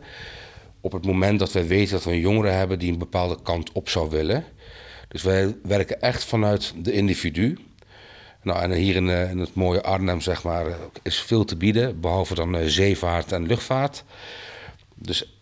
op 0.88 0.94
het 0.94 1.06
moment 1.06 1.38
dat 1.38 1.52
wij 1.52 1.66
weten 1.66 1.92
dat 1.92 2.04
we 2.04 2.10
een 2.10 2.20
jongere 2.20 2.50
hebben 2.50 2.78
die 2.78 2.92
een 2.92 2.98
bepaalde 2.98 3.42
kant 3.42 3.72
op 3.72 3.88
zou 3.88 4.10
willen. 4.10 4.44
Dus 5.08 5.22
wij 5.22 5.56
werken 5.62 6.00
echt 6.00 6.24
vanuit 6.24 6.74
de 6.76 6.92
individu. 6.92 7.58
Nou, 8.42 8.62
en 8.62 8.72
hier 8.72 8.96
in, 8.96 9.08
eh, 9.08 9.30
in 9.30 9.38
het 9.38 9.54
mooie 9.54 9.82
Arnhem 9.82 10.20
zeg 10.20 10.42
maar, 10.42 10.66
is 11.02 11.20
veel 11.20 11.44
te 11.44 11.56
bieden, 11.56 12.00
behalve 12.00 12.34
dan 12.34 12.56
uh, 12.56 12.66
zeevaart 12.66 13.32
en 13.32 13.46
luchtvaart. 13.46 14.04
Dus 14.94 15.38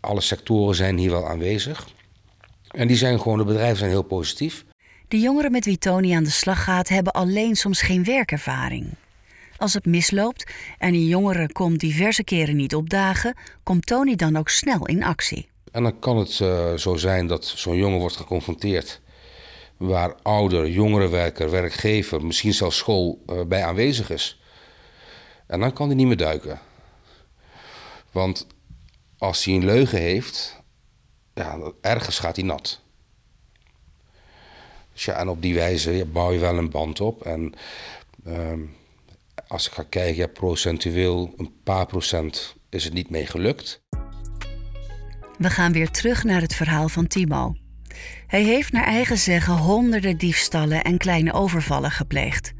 alle 0.00 0.20
sectoren 0.20 0.74
zijn 0.74 0.98
hier 0.98 1.10
wel 1.10 1.28
aanwezig. 1.28 1.88
En 2.68 2.86
die 2.86 2.96
zijn 2.96 3.20
gewoon, 3.20 3.38
de 3.38 3.44
bedrijven 3.44 3.78
zijn 3.78 3.90
heel 3.90 4.02
positief. 4.02 4.64
De 5.08 5.20
jongeren 5.20 5.52
met 5.52 5.64
wie 5.64 5.78
Tony 5.78 6.14
aan 6.14 6.24
de 6.24 6.30
slag 6.30 6.64
gaat, 6.64 6.88
hebben 6.88 7.12
alleen 7.12 7.56
soms 7.56 7.82
geen 7.82 8.04
werkervaring. 8.04 8.94
Als 9.62 9.74
het 9.74 9.86
misloopt 9.86 10.52
en 10.78 10.94
een 10.94 11.06
jongere 11.06 11.52
komt 11.52 11.80
diverse 11.80 12.24
keren 12.24 12.56
niet 12.56 12.74
opdagen, 12.74 13.36
komt 13.62 13.86
Tony 13.86 14.14
dan 14.14 14.36
ook 14.36 14.48
snel 14.48 14.86
in 14.86 15.02
actie. 15.02 15.48
En 15.70 15.82
dan 15.82 15.98
kan 15.98 16.16
het 16.16 16.38
uh, 16.38 16.74
zo 16.74 16.96
zijn 16.96 17.26
dat 17.26 17.44
zo'n 17.44 17.76
jongen 17.76 17.98
wordt 17.98 18.16
geconfronteerd 18.16 19.00
waar 19.76 20.14
ouder, 20.22 20.68
jongerenwerker, 20.68 21.50
werkgever, 21.50 22.24
misschien 22.24 22.54
zelfs 22.54 22.76
school 22.76 23.22
uh, 23.26 23.42
bij 23.44 23.64
aanwezig 23.64 24.10
is. 24.10 24.40
En 25.46 25.60
dan 25.60 25.72
kan 25.72 25.86
hij 25.86 25.96
niet 25.96 26.06
meer 26.06 26.16
duiken. 26.16 26.60
Want 28.10 28.46
als 29.18 29.44
hij 29.44 29.54
een 29.54 29.64
leugen 29.64 29.98
heeft, 29.98 30.60
ja, 31.34 31.58
ergens 31.80 32.18
gaat 32.18 32.36
hij 32.36 32.44
nat. 32.44 32.80
Dus 34.92 35.04
ja, 35.04 35.14
en 35.14 35.28
op 35.28 35.42
die 35.42 35.54
wijze 35.54 36.06
bouw 36.12 36.32
je 36.32 36.38
wel 36.38 36.58
een 36.58 36.70
band 36.70 37.00
op. 37.00 37.22
En 37.22 37.54
uh, 38.26 38.52
als 39.52 39.66
ik 39.66 39.72
ga 39.72 39.82
kijken, 39.88 40.32
procentueel 40.32 41.34
een 41.36 41.52
paar 41.64 41.86
procent 41.86 42.56
is 42.70 42.84
het 42.84 42.92
niet 42.92 43.10
mee 43.10 43.26
gelukt. 43.26 43.82
We 45.38 45.50
gaan 45.50 45.72
weer 45.72 45.90
terug 45.90 46.24
naar 46.24 46.40
het 46.40 46.54
verhaal 46.54 46.88
van 46.88 47.06
Timo. 47.06 47.54
Hij 48.26 48.42
heeft 48.42 48.72
naar 48.72 48.84
eigen 48.84 49.18
zeggen 49.18 49.56
honderden 49.56 50.18
diefstallen 50.18 50.84
en 50.84 50.98
kleine 50.98 51.32
overvallen 51.32 51.90
gepleegd. 51.90 52.52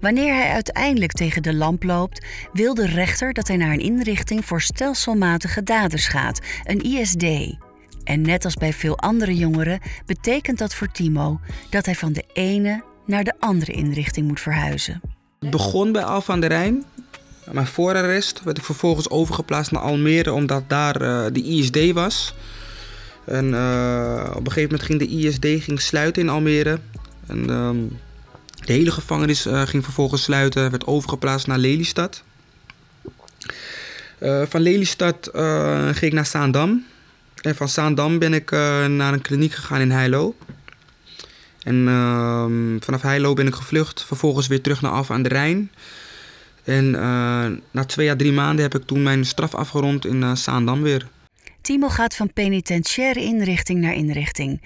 Wanneer 0.00 0.34
hij 0.34 0.50
uiteindelijk 0.50 1.12
tegen 1.12 1.42
de 1.42 1.54
lamp 1.54 1.82
loopt, 1.82 2.26
wil 2.52 2.74
de 2.74 2.86
rechter 2.86 3.32
dat 3.32 3.48
hij 3.48 3.56
naar 3.56 3.72
een 3.72 3.80
inrichting 3.80 4.44
voor 4.44 4.60
stelselmatige 4.60 5.62
daders 5.62 6.08
gaat, 6.08 6.40
een 6.64 6.80
ISD. 6.80 7.56
En 8.04 8.20
net 8.20 8.44
als 8.44 8.54
bij 8.54 8.72
veel 8.72 8.98
andere 8.98 9.34
jongeren 9.34 9.80
betekent 10.06 10.58
dat 10.58 10.74
voor 10.74 10.92
Timo 10.92 11.40
dat 11.70 11.84
hij 11.86 11.94
van 11.94 12.12
de 12.12 12.24
ene 12.32 12.84
naar 13.06 13.24
de 13.24 13.34
andere 13.38 13.72
inrichting 13.72 14.26
moet 14.26 14.40
verhuizen. 14.40 15.19
Begon 15.48 15.92
bij 15.92 16.04
Alphen 16.04 16.34
aan 16.34 16.40
de 16.40 16.46
Rijn. 16.46 16.84
Mijn 17.50 17.66
voorarrest 17.66 18.42
werd 18.42 18.58
ik 18.58 18.64
vervolgens 18.64 19.10
overgeplaatst 19.10 19.72
naar 19.72 19.82
Almere 19.82 20.32
omdat 20.32 20.62
daar 20.66 21.02
uh, 21.02 21.26
de 21.32 21.42
ISD 21.42 21.92
was. 21.92 22.34
En 23.24 23.44
uh, 23.44 24.30
op 24.30 24.46
een 24.46 24.52
gegeven 24.52 24.62
moment 24.62 24.82
ging 24.82 24.98
de 24.98 25.06
ISD 25.06 25.64
ging 25.64 25.80
sluiten 25.80 26.22
in 26.22 26.28
Almere. 26.28 26.78
En 27.26 27.38
uh, 27.50 27.70
de 28.64 28.72
hele 28.72 28.90
gevangenis 28.90 29.46
uh, 29.46 29.62
ging 29.62 29.84
vervolgens 29.84 30.22
sluiten, 30.22 30.70
werd 30.70 30.86
overgeplaatst 30.86 31.46
naar 31.46 31.58
Lelystad. 31.58 32.22
van 34.20 34.60
Lelystad 34.60 35.30
ging 35.92 36.00
ik 36.00 36.12
naar 36.12 36.26
Zaandam. 36.26 36.84
En 37.40 37.54
van 37.54 37.68
Zaandam 37.68 38.18
ben 38.18 38.34
ik 38.34 38.50
naar 38.88 39.12
een 39.12 39.22
kliniek 39.22 39.52
gegaan 39.52 39.80
in 39.80 39.90
Heilo. 39.90 40.34
En 41.60 41.74
uh, 41.74 42.44
vanaf 42.80 43.02
Heilo 43.02 43.34
ben 43.34 43.46
ik 43.46 43.54
gevlucht, 43.54 44.04
vervolgens 44.04 44.46
weer 44.46 44.60
terug 44.60 44.80
naar 44.80 44.92
Alphen 44.92 45.14
aan 45.14 45.22
de 45.22 45.28
Rijn. 45.28 45.70
En 46.64 46.84
uh, 46.84 47.46
na 47.70 47.84
twee 47.86 48.10
à 48.10 48.16
drie 48.16 48.32
maanden 48.32 48.62
heb 48.62 48.74
ik 48.74 48.86
toen 48.86 49.02
mijn 49.02 49.24
straf 49.24 49.54
afgerond 49.54 50.06
in 50.06 50.22
uh, 50.22 50.34
Zaandam 50.34 50.82
weer. 50.82 51.08
Timo 51.60 51.88
gaat 51.88 52.16
van 52.16 52.32
penitentiaire 52.32 53.20
inrichting 53.20 53.80
naar 53.80 53.94
inrichting. 53.94 54.60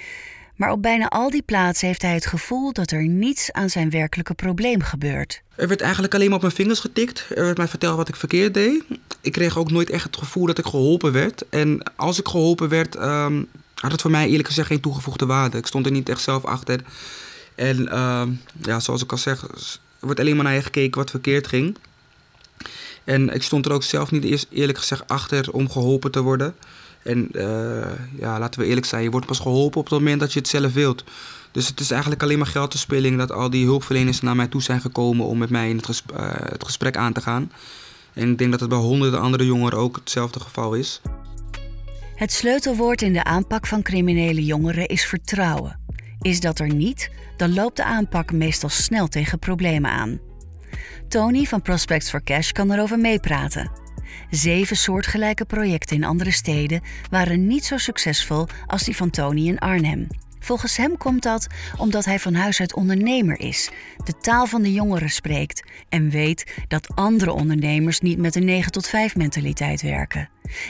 Maar 0.56 0.70
op 0.70 0.82
bijna 0.82 1.08
al 1.08 1.30
die 1.30 1.42
plaatsen 1.42 1.86
heeft 1.86 2.02
hij 2.02 2.14
het 2.14 2.26
gevoel 2.26 2.72
dat 2.72 2.90
er 2.90 3.06
niets 3.06 3.52
aan 3.52 3.70
zijn 3.70 3.90
werkelijke 3.90 4.34
probleem 4.34 4.82
gebeurt. 4.82 5.42
Er 5.54 5.68
werd 5.68 5.80
eigenlijk 5.80 6.14
alleen 6.14 6.26
maar 6.26 6.36
op 6.36 6.42
mijn 6.42 6.54
vingers 6.54 6.80
getikt. 6.80 7.26
Er 7.34 7.44
werd 7.44 7.56
mij 7.56 7.68
verteld 7.68 7.96
wat 7.96 8.08
ik 8.08 8.16
verkeerd 8.16 8.54
deed. 8.54 8.84
Ik 9.20 9.32
kreeg 9.32 9.58
ook 9.58 9.70
nooit 9.70 9.90
echt 9.90 10.04
het 10.04 10.16
gevoel 10.16 10.46
dat 10.46 10.58
ik 10.58 10.64
geholpen 10.64 11.12
werd. 11.12 11.48
En 11.48 11.82
als 11.96 12.18
ik 12.18 12.28
geholpen 12.28 12.68
werd, 12.68 12.96
um, 12.96 13.48
had 13.84 13.92
het 13.92 14.00
voor 14.00 14.10
mij 14.10 14.28
eerlijk 14.28 14.48
gezegd 14.48 14.68
geen 14.68 14.80
toegevoegde 14.80 15.26
waarde. 15.26 15.58
Ik 15.58 15.66
stond 15.66 15.86
er 15.86 15.92
niet 15.92 16.08
echt 16.08 16.20
zelf 16.20 16.44
achter. 16.44 16.80
En 17.54 17.80
uh, 17.80 18.22
ja, 18.62 18.80
zoals 18.80 19.02
ik 19.02 19.10
al 19.12 19.18
zeg, 19.18 19.46
wordt 19.98 20.20
alleen 20.20 20.34
maar 20.34 20.44
naar 20.44 20.54
je 20.54 20.62
gekeken 20.62 21.00
wat 21.00 21.10
verkeerd 21.10 21.46
ging. 21.46 21.76
En 23.04 23.34
ik 23.34 23.42
stond 23.42 23.66
er 23.66 23.72
ook 23.72 23.82
zelf 23.82 24.10
niet 24.10 24.24
eerst 24.24 24.46
eerlijk 24.50 24.78
gezegd 24.78 25.08
achter 25.08 25.52
om 25.52 25.70
geholpen 25.70 26.10
te 26.10 26.22
worden. 26.22 26.54
En 27.02 27.28
uh, 27.32 27.86
ja, 28.18 28.38
laten 28.38 28.60
we 28.60 28.66
eerlijk 28.66 28.86
zijn, 28.86 29.02
je 29.02 29.10
wordt 29.10 29.26
pas 29.26 29.38
geholpen 29.38 29.80
op 29.80 29.88
het 29.88 29.98
moment 29.98 30.20
dat 30.20 30.32
je 30.32 30.38
het 30.38 30.48
zelf 30.48 30.72
wilt. 30.72 31.04
Dus 31.52 31.68
het 31.68 31.80
is 31.80 31.90
eigenlijk 31.90 32.22
alleen 32.22 32.38
maar 32.38 32.46
geldverspilling 32.46 33.18
dat 33.18 33.32
al 33.32 33.50
die 33.50 33.64
hulpverleners 33.64 34.20
naar 34.20 34.36
mij 34.36 34.46
toe 34.46 34.62
zijn 34.62 34.80
gekomen 34.80 35.26
om 35.26 35.38
met 35.38 35.50
mij 35.50 35.68
in 35.68 35.76
het, 35.76 35.88
uh, 35.88 36.18
het 36.28 36.64
gesprek 36.64 36.96
aan 36.96 37.12
te 37.12 37.20
gaan. 37.20 37.52
En 38.12 38.30
ik 38.30 38.38
denk 38.38 38.50
dat 38.50 38.60
het 38.60 38.68
bij 38.68 38.78
honderden 38.78 39.20
andere 39.20 39.44
jongeren 39.44 39.78
ook 39.78 39.96
hetzelfde 39.96 40.40
geval 40.40 40.74
is. 40.74 41.00
Het 42.14 42.32
sleutelwoord 42.32 43.02
in 43.02 43.12
de 43.12 43.24
aanpak 43.24 43.66
van 43.66 43.82
criminele 43.82 44.44
jongeren 44.44 44.86
is 44.86 45.04
vertrouwen. 45.04 45.80
Is 46.20 46.40
dat 46.40 46.58
er 46.58 46.74
niet, 46.74 47.10
dan 47.36 47.54
loopt 47.54 47.76
de 47.76 47.84
aanpak 47.84 48.32
meestal 48.32 48.68
snel 48.68 49.08
tegen 49.08 49.38
problemen 49.38 49.90
aan. 49.90 50.20
Tony 51.08 51.44
van 51.44 51.62
Prospects 51.62 52.10
for 52.10 52.22
Cash 52.22 52.50
kan 52.50 52.72
erover 52.72 52.98
meepraten. 52.98 53.70
Zeven 54.30 54.76
soortgelijke 54.76 55.44
projecten 55.44 55.96
in 55.96 56.04
andere 56.04 56.30
steden 56.30 56.82
waren 57.10 57.46
niet 57.46 57.64
zo 57.64 57.76
succesvol 57.76 58.46
als 58.66 58.84
die 58.84 58.96
van 58.96 59.10
Tony 59.10 59.46
in 59.46 59.58
Arnhem. 59.58 60.06
Volgens 60.44 60.76
hem 60.76 60.96
komt 60.96 61.22
dat 61.22 61.46
omdat 61.76 62.04
hij 62.04 62.18
van 62.18 62.34
huis 62.34 62.60
uit 62.60 62.74
ondernemer 62.74 63.40
is, 63.40 63.70
de 64.04 64.16
taal 64.18 64.46
van 64.46 64.62
de 64.62 64.72
jongeren 64.72 65.08
spreekt 65.08 65.62
en 65.88 66.10
weet 66.10 66.64
dat 66.68 66.88
andere 66.94 67.32
ondernemers 67.32 68.00
niet 68.00 68.18
met 68.18 68.34
een 68.34 68.44
9 68.44 68.72
tot 68.72 68.86
5 68.86 69.16
mentaliteit 69.16 69.82
werken. 69.82 70.28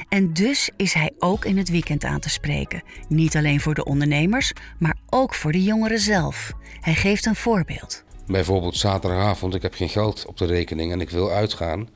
En 0.09 0.33
dus 0.33 0.71
is 0.77 0.93
hij 0.93 1.13
ook 1.19 1.45
in 1.45 1.59
het 1.59 1.69
weekend 1.69 2.05
aan 2.05 2.21
te 2.21 2.29
spreken, 2.29 2.83
niet 3.09 3.37
alleen 3.37 3.61
voor 3.61 3.75
de 3.75 3.85
ondernemers, 3.85 4.53
maar 4.79 4.97
ook 5.09 5.35
voor 5.35 5.53
de 5.53 5.63
jongeren 5.63 6.01
zelf. 6.01 6.53
Hij 6.81 6.95
geeft 6.95 7.27
een 7.27 7.37
voorbeeld. 7.37 8.05
Bijvoorbeeld 8.27 8.77
zaterdagavond, 8.77 9.55
ik 9.55 9.63
heb 9.63 9.75
geen 9.75 9.89
geld 9.89 10.27
op 10.27 10.37
de 10.37 10.47
rekening 10.47 10.93
en 10.93 11.01
ik 11.01 11.11
wil 11.11 11.31
uitgaan, 11.31 11.89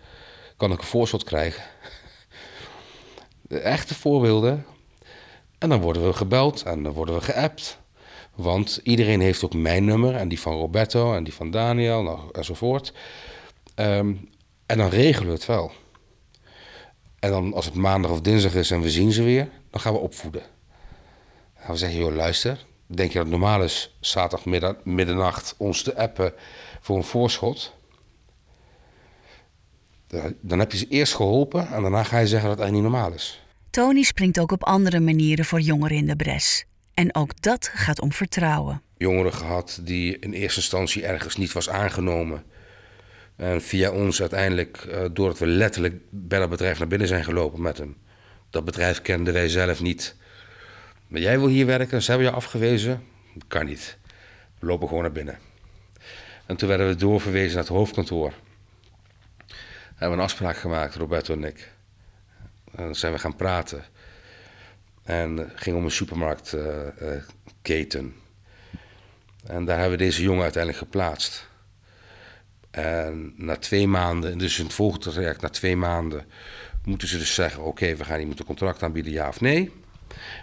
kan 0.56 0.72
ik 0.72 0.78
een 0.78 0.84
voorschot 0.84 1.24
krijgen. 1.24 1.62
De 3.42 3.58
echte 3.58 3.94
voorbeelden. 3.94 4.64
En 5.58 5.68
dan 5.68 5.80
worden 5.80 6.06
we 6.06 6.12
gebeld 6.12 6.62
en 6.62 6.82
dan 6.82 6.92
worden 6.92 7.14
we 7.14 7.20
geappt. 7.20 7.78
Want 8.34 8.80
iedereen 8.82 9.20
heeft 9.20 9.44
ook 9.44 9.54
mijn 9.54 9.84
nummer 9.84 10.14
en 10.14 10.28
die 10.28 10.40
van 10.40 10.52
Roberto 10.52 11.14
en 11.14 11.24
die 11.24 11.34
van 11.34 11.50
Daniel 11.50 12.02
nou, 12.02 12.20
enzovoort. 12.32 12.92
Ehm, 13.74 14.14
en 14.66 14.78
dan 14.78 14.88
regelen 14.88 15.28
we 15.28 15.34
het 15.34 15.46
wel. 15.46 15.72
En 17.18 17.30
dan 17.30 17.54
als 17.54 17.64
het 17.64 17.74
maandag 17.74 18.10
of 18.10 18.20
dinsdag 18.20 18.54
is 18.54 18.70
en 18.70 18.80
we 18.80 18.90
zien 18.90 19.12
ze 19.12 19.22
weer, 19.22 19.48
dan 19.70 19.80
gaan 19.80 19.92
we 19.92 19.98
opvoeden. 19.98 20.42
Dan 21.54 21.70
we 21.70 21.76
zeggen, 21.76 21.98
joh, 21.98 22.14
luister. 22.14 22.66
Denk 22.86 23.12
je 23.12 23.18
dat 23.18 23.26
het 23.26 23.38
normaal 23.38 23.62
is 23.62 23.96
zaterdagmiddag, 24.00 24.74
middernacht 24.84 25.54
ons 25.56 25.82
te 25.82 25.96
appen 25.96 26.32
voor 26.80 26.96
een 26.96 27.04
voorschot? 27.04 27.74
Dan 30.40 30.58
heb 30.58 30.72
je 30.72 30.78
ze 30.78 30.88
eerst 30.88 31.14
geholpen 31.14 31.68
en 31.68 31.82
daarna 31.82 32.02
ga 32.02 32.18
je 32.18 32.26
zeggen 32.26 32.48
dat 32.48 32.58
het 32.58 32.68
eigenlijk 32.68 32.72
niet 32.72 32.82
normaal 32.82 33.12
is. 33.12 33.42
Tony 33.70 34.02
springt 34.02 34.40
ook 34.40 34.52
op 34.52 34.64
andere 34.64 35.00
manieren 35.00 35.44
voor 35.44 35.60
jongeren 35.60 35.96
in 35.96 36.06
de 36.06 36.16
bres. 36.16 36.64
En 36.94 37.14
ook 37.14 37.42
dat 37.42 37.70
gaat 37.74 38.00
om 38.00 38.12
vertrouwen. 38.12 38.82
Jongeren 38.96 39.32
gehad 39.32 39.80
die 39.82 40.18
in 40.18 40.32
eerste 40.32 40.60
instantie 40.60 41.06
ergens 41.06 41.36
niet 41.36 41.52
was 41.52 41.68
aangenomen. 41.68 42.42
En 43.36 43.62
via 43.62 43.90
ons 43.90 44.20
uiteindelijk, 44.20 44.84
uh, 44.88 45.04
doordat 45.12 45.38
we 45.38 45.46
letterlijk 45.46 45.94
bij 46.10 46.38
dat 46.38 46.50
bedrijf 46.50 46.78
naar 46.78 46.88
binnen 46.88 47.08
zijn 47.08 47.24
gelopen 47.24 47.62
met 47.62 47.78
hem. 47.78 47.96
Dat 48.50 48.64
bedrijf 48.64 49.02
kenden 49.02 49.32
wij 49.34 49.48
zelf 49.48 49.80
niet. 49.80 50.16
Maar 51.06 51.20
jij 51.20 51.38
wil 51.38 51.48
hier 51.48 51.66
werken, 51.66 52.02
ze 52.02 52.10
hebben 52.10 52.28
je 52.28 52.34
afgewezen. 52.34 53.02
Kan 53.48 53.66
niet. 53.66 53.98
We 54.58 54.66
lopen 54.66 54.88
gewoon 54.88 55.02
naar 55.02 55.12
binnen. 55.12 55.38
En 56.46 56.56
toen 56.56 56.68
werden 56.68 56.88
we 56.88 56.94
doorverwezen 56.94 57.54
naar 57.54 57.64
het 57.64 57.72
hoofdkantoor. 57.72 58.32
We 59.46 59.54
hebben 60.04 60.18
een 60.18 60.24
afspraak 60.24 60.56
gemaakt, 60.56 60.94
Roberto 60.94 61.34
en 61.34 61.44
ik. 61.44 61.76
En 62.76 62.84
dan 62.84 62.94
zijn 62.94 63.12
we 63.12 63.18
gaan 63.18 63.36
praten. 63.36 63.84
En 65.02 65.36
het 65.36 65.52
ging 65.54 65.76
om 65.76 65.84
een 65.84 65.90
supermarktketen. 65.90 68.14
en 69.46 69.64
daar 69.64 69.78
hebben 69.78 69.98
we 69.98 70.04
deze 70.04 70.22
jongen 70.22 70.42
uiteindelijk 70.42 70.82
geplaatst. 70.82 71.48
En 72.70 73.32
na 73.36 73.56
twee 73.56 73.86
maanden, 73.86 74.38
dus 74.38 74.58
in 74.58 74.64
het 74.64 74.74
volgende 74.74 75.10
traject, 75.10 75.40
na 75.40 75.48
twee 75.48 75.76
maanden, 75.76 76.26
moeten 76.84 77.08
ze 77.08 77.18
dus 77.18 77.34
zeggen: 77.34 77.62
Oké, 77.62 77.96
we 77.96 78.04
gaan 78.04 78.20
iemand 78.20 78.38
een 78.38 78.46
contract 78.46 78.82
aanbieden, 78.82 79.12
ja 79.12 79.28
of 79.28 79.40
nee. 79.40 79.72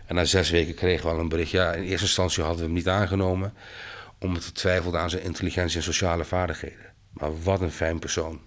En 0.05 0.15
na 0.15 0.25
zes 0.25 0.49
weken 0.49 0.73
kregen 0.73 1.05
we 1.05 1.11
al 1.11 1.19
een 1.19 1.29
bericht: 1.29 1.51
Ja, 1.51 1.73
in 1.73 1.83
eerste 1.83 2.05
instantie 2.05 2.43
hadden 2.43 2.61
we 2.61 2.65
hem 2.65 2.75
niet 2.75 2.87
aangenomen, 2.87 3.53
omdat 4.19 4.45
we 4.45 4.51
twijfelden 4.51 4.99
aan 4.99 5.09
zijn 5.09 5.23
intelligentie 5.23 5.77
en 5.77 5.83
sociale 5.83 6.25
vaardigheden. 6.25 6.93
Maar 7.11 7.43
wat 7.43 7.61
een 7.61 7.71
fijn 7.71 7.99
persoon. 7.99 8.39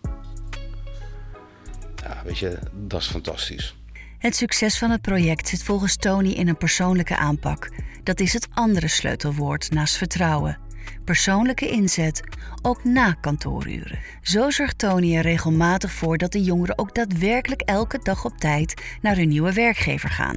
Ja, 2.08 2.22
weet 2.24 2.38
je, 2.38 2.58
dat 2.72 3.00
is 3.00 3.06
fantastisch. 3.06 3.76
Het 4.18 4.36
succes 4.36 4.78
van 4.78 4.90
het 4.90 5.00
project 5.00 5.48
zit 5.48 5.62
volgens 5.62 5.96
Tony 5.96 6.30
in 6.30 6.48
een 6.48 6.56
persoonlijke 6.56 7.16
aanpak. 7.16 7.70
Dat 8.02 8.20
is 8.20 8.32
het 8.32 8.48
andere 8.54 8.88
sleutelwoord 8.88 9.70
naast 9.70 9.96
vertrouwen. 9.96 10.58
Persoonlijke 11.04 11.68
inzet, 11.68 12.22
ook 12.62 12.84
na 12.84 13.12
kantooruren. 13.12 13.98
Zo 14.22 14.50
zorgt 14.50 14.78
Tony 14.78 15.16
er 15.16 15.22
regelmatig 15.22 15.92
voor 15.92 16.18
dat 16.18 16.32
de 16.32 16.42
jongeren 16.42 16.78
ook 16.78 16.94
daadwerkelijk 16.94 17.60
elke 17.60 17.98
dag 18.02 18.24
op 18.24 18.36
tijd 18.38 18.82
naar 19.00 19.16
hun 19.16 19.28
nieuwe 19.28 19.52
werkgever 19.52 20.08
gaan. 20.08 20.36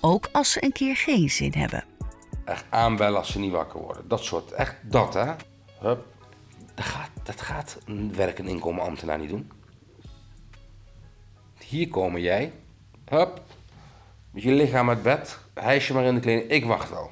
Ook 0.00 0.28
als 0.32 0.52
ze 0.52 0.64
een 0.64 0.72
keer 0.72 0.96
geen 0.96 1.30
zin 1.30 1.52
hebben. 1.56 1.84
Echt 2.44 2.64
aanbellen 2.68 3.18
als 3.18 3.32
ze 3.32 3.38
niet 3.38 3.52
wakker 3.52 3.80
worden. 3.80 4.08
Dat 4.08 4.24
soort, 4.24 4.52
echt 4.52 4.74
dat 4.82 5.14
hè. 5.14 5.32
Hup. 5.80 6.06
Dat 6.74 6.84
gaat, 6.84 7.10
dat 7.22 7.40
gaat 7.40 7.78
een 7.84 8.14
werk- 8.14 8.38
en 8.38 8.48
inkomenambtenaar 8.48 9.18
niet 9.18 9.28
doen. 9.28 9.50
Hier 11.70 11.88
komen 11.88 12.20
jij, 12.20 12.52
Hup. 13.08 13.42
Met 14.30 14.42
je 14.42 14.52
lichaam 14.52 14.88
uit 14.88 15.02
bed. 15.02 15.38
Hijs 15.54 15.86
je 15.86 15.92
maar 15.92 16.04
in 16.04 16.14
de 16.14 16.20
kleding. 16.20 16.50
Ik 16.50 16.64
wacht 16.64 16.90
wel. 16.90 17.10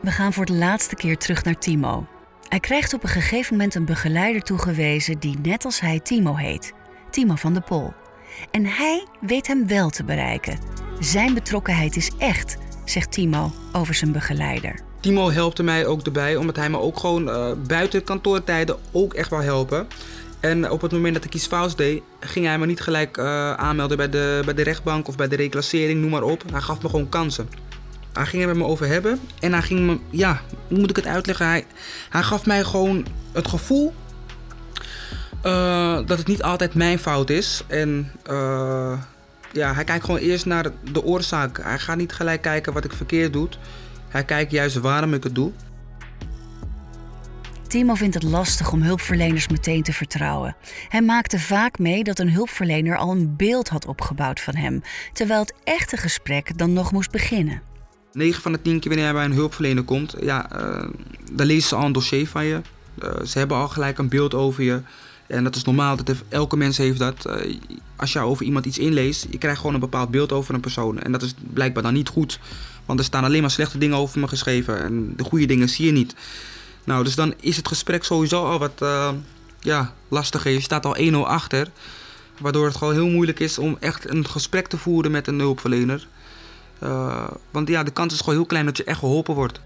We 0.00 0.10
gaan 0.10 0.32
voor 0.32 0.44
de 0.44 0.52
laatste 0.52 0.94
keer 0.94 1.18
terug 1.18 1.44
naar 1.44 1.58
Timo. 1.58 2.06
Hij 2.48 2.60
krijgt 2.60 2.94
op 2.94 3.02
een 3.02 3.08
gegeven 3.08 3.56
moment 3.56 3.74
een 3.74 3.84
begeleider 3.84 4.42
toegewezen 4.42 5.18
die 5.18 5.38
net 5.42 5.64
als 5.64 5.80
hij 5.80 6.00
Timo 6.00 6.34
heet. 6.34 6.72
Timo 7.10 7.34
van 7.34 7.54
de 7.54 7.60
Pol. 7.60 7.92
En 8.50 8.66
hij 8.66 9.06
weet 9.20 9.46
hem 9.46 9.66
wel 9.66 9.90
te 9.90 10.04
bereiken. 10.04 10.58
Zijn 11.00 11.34
betrokkenheid 11.34 11.96
is 11.96 12.10
echt, 12.18 12.56
zegt 12.84 13.12
Timo 13.12 13.50
over 13.72 13.94
zijn 13.94 14.12
begeleider. 14.12 14.80
Timo 15.00 15.30
helpte 15.30 15.62
mij 15.62 15.86
ook 15.86 16.02
erbij, 16.02 16.36
omdat 16.36 16.56
hij 16.56 16.70
me 16.70 16.78
ook 16.78 16.98
gewoon 16.98 17.28
uh, 17.28 17.52
buiten 17.66 18.04
kantoortijden 18.04 18.76
ook 18.92 19.14
echt 19.14 19.30
wel 19.30 19.40
helpen. 19.40 19.86
En 20.42 20.70
op 20.70 20.80
het 20.80 20.92
moment 20.92 21.14
dat 21.14 21.24
ik 21.24 21.34
iets 21.34 21.46
fout 21.46 21.76
deed, 21.76 22.02
ging 22.20 22.46
hij 22.46 22.58
me 22.58 22.66
niet 22.66 22.80
gelijk 22.80 23.16
uh, 23.16 23.52
aanmelden 23.52 23.96
bij 23.96 24.08
de, 24.08 24.42
bij 24.44 24.54
de 24.54 24.62
rechtbank 24.62 25.08
of 25.08 25.16
bij 25.16 25.28
de 25.28 25.36
reclassering, 25.36 26.00
noem 26.00 26.10
maar 26.10 26.22
op. 26.22 26.42
Hij 26.50 26.60
gaf 26.60 26.82
me 26.82 26.88
gewoon 26.88 27.08
kansen. 27.08 27.48
Hij 28.12 28.26
ging 28.26 28.42
er 28.42 28.48
met 28.48 28.56
me 28.56 28.64
over 28.64 28.86
hebben 28.86 29.20
en 29.40 29.52
hij 29.52 29.62
ging 29.62 29.80
me, 29.80 29.98
ja, 30.10 30.40
hoe 30.68 30.78
moet 30.78 30.90
ik 30.90 30.96
het 30.96 31.06
uitleggen? 31.06 31.46
Hij, 31.46 31.64
hij 32.08 32.22
gaf 32.22 32.46
mij 32.46 32.64
gewoon 32.64 33.06
het 33.32 33.48
gevoel 33.48 33.94
uh, 35.46 35.98
dat 36.06 36.18
het 36.18 36.26
niet 36.26 36.42
altijd 36.42 36.74
mijn 36.74 36.98
fout 36.98 37.30
is. 37.30 37.64
En 37.66 38.12
uh, 38.30 38.98
ja, 39.52 39.74
hij 39.74 39.84
kijkt 39.84 40.04
gewoon 40.04 40.20
eerst 40.20 40.46
naar 40.46 40.70
de 40.92 41.02
oorzaak. 41.02 41.62
Hij 41.62 41.78
gaat 41.78 41.96
niet 41.96 42.12
gelijk 42.12 42.42
kijken 42.42 42.72
wat 42.72 42.84
ik 42.84 42.92
verkeerd 42.92 43.32
doe. 43.32 43.48
Hij 44.08 44.24
kijkt 44.24 44.50
juist 44.50 44.76
waarom 44.76 45.14
ik 45.14 45.24
het 45.24 45.34
doe. 45.34 45.52
Timo 47.72 47.94
vindt 47.94 48.14
het 48.14 48.22
lastig 48.22 48.72
om 48.72 48.82
hulpverleners 48.82 49.48
meteen 49.48 49.82
te 49.82 49.92
vertrouwen. 49.92 50.56
Hij 50.88 51.02
maakte 51.02 51.38
vaak 51.38 51.78
mee 51.78 52.04
dat 52.04 52.18
een 52.18 52.30
hulpverlener 52.30 52.96
al 52.96 53.10
een 53.10 53.36
beeld 53.36 53.68
had 53.68 53.86
opgebouwd 53.86 54.40
van 54.40 54.54
hem, 54.54 54.82
terwijl 55.12 55.40
het 55.40 55.54
echte 55.64 55.96
gesprek 55.96 56.58
dan 56.58 56.72
nog 56.72 56.92
moest 56.92 57.10
beginnen. 57.10 57.62
9 58.12 58.42
van 58.42 58.52
de 58.52 58.62
10 58.62 58.80
keer 58.80 58.88
wanneer 58.88 59.04
hij 59.04 59.14
bij 59.14 59.24
een 59.24 59.32
hulpverlener 59.32 59.82
komt, 59.82 60.14
ja, 60.20 60.60
uh, 60.60 60.88
dan 61.32 61.46
lezen 61.46 61.68
ze 61.68 61.74
al 61.74 61.84
een 61.84 61.92
dossier 61.92 62.28
van 62.28 62.44
je. 62.44 62.60
Uh, 63.02 63.10
ze 63.24 63.38
hebben 63.38 63.56
al 63.56 63.68
gelijk 63.68 63.98
een 63.98 64.08
beeld 64.08 64.34
over 64.34 64.62
je. 64.62 64.80
En 65.26 65.44
dat 65.44 65.56
is 65.56 65.64
normaal, 65.64 65.96
dat 65.96 66.14
elke 66.28 66.56
mens 66.56 66.76
heeft 66.76 66.98
dat. 66.98 67.26
Uh, 67.26 67.56
als 67.96 68.12
je 68.12 68.18
over 68.18 68.44
iemand 68.44 68.66
iets 68.66 68.78
inleest, 68.78 69.26
je 69.30 69.38
krijgt 69.38 69.58
gewoon 69.58 69.74
een 69.74 69.80
bepaald 69.80 70.10
beeld 70.10 70.32
over 70.32 70.54
een 70.54 70.60
persoon. 70.60 71.00
En 71.00 71.12
dat 71.12 71.22
is 71.22 71.34
blijkbaar 71.52 71.82
dan 71.82 71.94
niet 71.94 72.08
goed. 72.08 72.38
Want 72.86 72.98
er 72.98 73.04
staan 73.04 73.24
alleen 73.24 73.40
maar 73.40 73.50
slechte 73.50 73.78
dingen 73.78 73.96
over 73.96 74.20
me 74.20 74.28
geschreven. 74.28 74.82
En 74.82 75.12
de 75.16 75.24
goede 75.24 75.46
dingen 75.46 75.68
zie 75.68 75.86
je 75.86 75.92
niet. 75.92 76.14
Nou, 76.84 77.04
dus 77.04 77.14
dan 77.14 77.34
is 77.40 77.56
het 77.56 77.68
gesprek 77.68 78.04
sowieso 78.04 78.46
al 78.46 78.58
wat 78.58 78.82
uh, 78.82 79.10
ja, 79.60 79.94
lastiger. 80.08 80.50
Je 80.50 80.60
staat 80.60 80.86
al 80.86 80.96
1-0 80.96 81.16
achter. 81.16 81.68
Waardoor 82.38 82.66
het 82.66 82.76
gewoon 82.76 82.94
heel 82.94 83.08
moeilijk 83.08 83.40
is 83.40 83.58
om 83.58 83.76
echt 83.80 84.10
een 84.10 84.28
gesprek 84.28 84.66
te 84.66 84.78
voeren 84.78 85.10
met 85.10 85.26
een 85.26 85.38
hulpverlener. 85.38 86.06
Uh, 86.82 87.28
want 87.50 87.68
ja, 87.68 87.82
de 87.82 87.90
kans 87.90 88.14
is 88.14 88.18
gewoon 88.18 88.34
heel 88.34 88.46
klein 88.46 88.64
dat 88.64 88.76
je 88.76 88.84
echt 88.84 88.98
geholpen 88.98 89.34
wordt. 89.34 89.60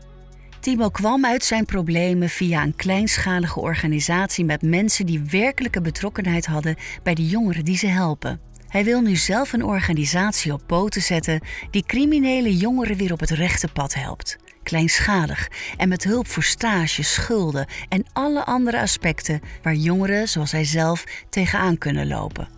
Timo 0.60 0.88
kwam 0.88 1.24
uit 1.24 1.44
zijn 1.44 1.64
problemen 1.64 2.28
via 2.28 2.62
een 2.62 2.76
kleinschalige 2.76 3.60
organisatie 3.60 4.44
met 4.44 4.62
mensen 4.62 5.06
die 5.06 5.22
werkelijke 5.30 5.80
betrokkenheid 5.80 6.46
hadden 6.46 6.76
bij 7.02 7.14
de 7.14 7.26
jongeren 7.26 7.64
die 7.64 7.76
ze 7.76 7.86
helpen. 7.86 8.40
Hij 8.68 8.84
wil 8.84 9.00
nu 9.00 9.16
zelf 9.16 9.52
een 9.52 9.64
organisatie 9.64 10.52
op 10.52 10.62
poten 10.66 11.02
zetten 11.02 11.40
die 11.70 11.84
criminele 11.86 12.56
jongeren 12.56 12.96
weer 12.96 13.12
op 13.12 13.20
het 13.20 13.30
rechte 13.30 13.68
pad 13.68 13.94
helpt 13.94 14.36
kleinschalig 14.66 15.48
en 15.76 15.88
met 15.88 16.04
hulp 16.04 16.28
voor 16.28 16.42
stage, 16.42 17.02
schulden 17.02 17.66
en 17.88 18.04
alle 18.12 18.44
andere 18.44 18.80
aspecten 18.80 19.40
waar 19.62 19.74
jongeren 19.74 20.28
zoals 20.28 20.52
hij 20.52 20.64
zelf 20.64 21.04
tegenaan 21.28 21.78
kunnen 21.78 22.06
lopen. 22.06 22.48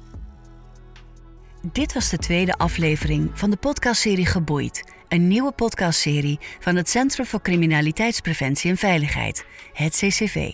Dit 1.73 1.92
was 1.92 2.11
de 2.11 2.18
tweede 2.18 2.55
aflevering 2.55 3.31
van 3.35 3.51
de 3.51 3.57
podcastserie 3.57 4.27
Geboeid, 4.27 4.92
een 5.09 5.29
nieuwe 5.29 5.53
podcastserie 5.53 6.38
van 6.59 6.77
het 6.77 6.88
Centrum 6.88 7.27
voor 7.27 7.42
Criminaliteitspreventie 7.42 8.71
en 8.71 8.77
Veiligheid, 8.77 9.44
het 9.73 9.92
CCV. 9.97 10.53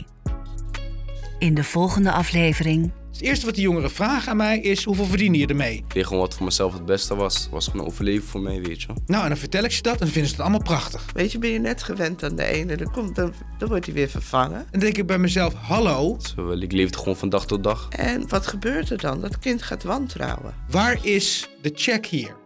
In 1.38 1.54
de 1.54 1.64
volgende 1.64 2.12
aflevering 2.12 2.92
het 3.14 3.22
eerste 3.22 3.46
wat 3.46 3.54
die 3.54 3.64
jongeren 3.64 3.90
vragen 3.90 4.30
aan 4.30 4.36
mij 4.36 4.58
is: 4.58 4.84
hoeveel 4.84 5.04
verdien 5.04 5.34
je 5.34 5.46
ermee? 5.46 5.76
Ik 5.76 5.94
deed 5.94 6.06
gewoon 6.06 6.22
wat 6.22 6.34
voor 6.34 6.44
mezelf 6.44 6.72
het 6.72 6.86
beste 6.86 7.14
was. 7.14 7.48
was 7.50 7.68
gewoon 7.68 7.86
overleven 7.86 8.28
voor 8.28 8.40
mij, 8.40 8.62
weet 8.62 8.82
je. 8.82 8.88
Nou, 9.06 9.22
en 9.22 9.28
dan 9.28 9.38
vertel 9.38 9.64
ik 9.64 9.72
ze 9.72 9.82
dat 9.82 9.92
en 9.92 9.98
dan 9.98 10.08
vinden 10.08 10.26
ze 10.26 10.36
het 10.36 10.44
allemaal 10.44 10.62
prachtig. 10.62 11.04
Weet 11.12 11.32
je, 11.32 11.38
ben 11.38 11.50
je 11.50 11.58
net 11.58 11.82
gewend 11.82 12.22
aan 12.22 12.36
de 12.36 12.44
ene, 12.44 12.76
dan, 12.76 12.90
komt, 12.90 13.14
dan, 13.14 13.32
dan 13.58 13.68
wordt 13.68 13.84
hij 13.84 13.94
weer 13.94 14.08
vervangen. 14.08 14.58
En 14.58 14.66
dan 14.70 14.80
denk 14.80 14.96
ik 14.96 15.06
bij 15.06 15.18
mezelf: 15.18 15.54
hallo. 15.54 16.16
Zo, 16.34 16.50
ik 16.50 16.72
leefde 16.72 16.98
gewoon 16.98 17.16
van 17.16 17.28
dag 17.28 17.46
tot 17.46 17.64
dag. 17.64 17.88
En 17.90 18.28
wat 18.28 18.46
gebeurt 18.46 18.90
er 18.90 18.98
dan? 18.98 19.20
Dat 19.20 19.38
kind 19.38 19.62
gaat 19.62 19.82
wantrouwen. 19.82 20.54
Waar 20.70 21.06
is 21.06 21.48
de 21.62 21.70
check 21.74 22.06
hier? 22.06 22.36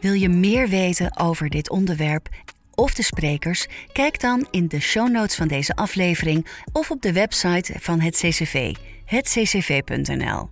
Wil 0.00 0.12
je 0.12 0.28
meer 0.28 0.68
weten 0.68 1.18
over 1.18 1.48
dit 1.48 1.70
onderwerp 1.70 2.28
of 2.74 2.94
de 2.94 3.02
sprekers? 3.02 3.66
Kijk 3.92 4.20
dan 4.20 4.46
in 4.50 4.68
de 4.68 4.80
show 4.80 5.10
notes 5.10 5.36
van 5.36 5.48
deze 5.48 5.74
aflevering 5.74 6.46
of 6.72 6.90
op 6.90 7.02
de 7.02 7.12
website 7.12 7.74
van 7.78 8.00
het 8.00 8.16
CCV 8.16 8.74
hetccv.nl. 9.06 10.48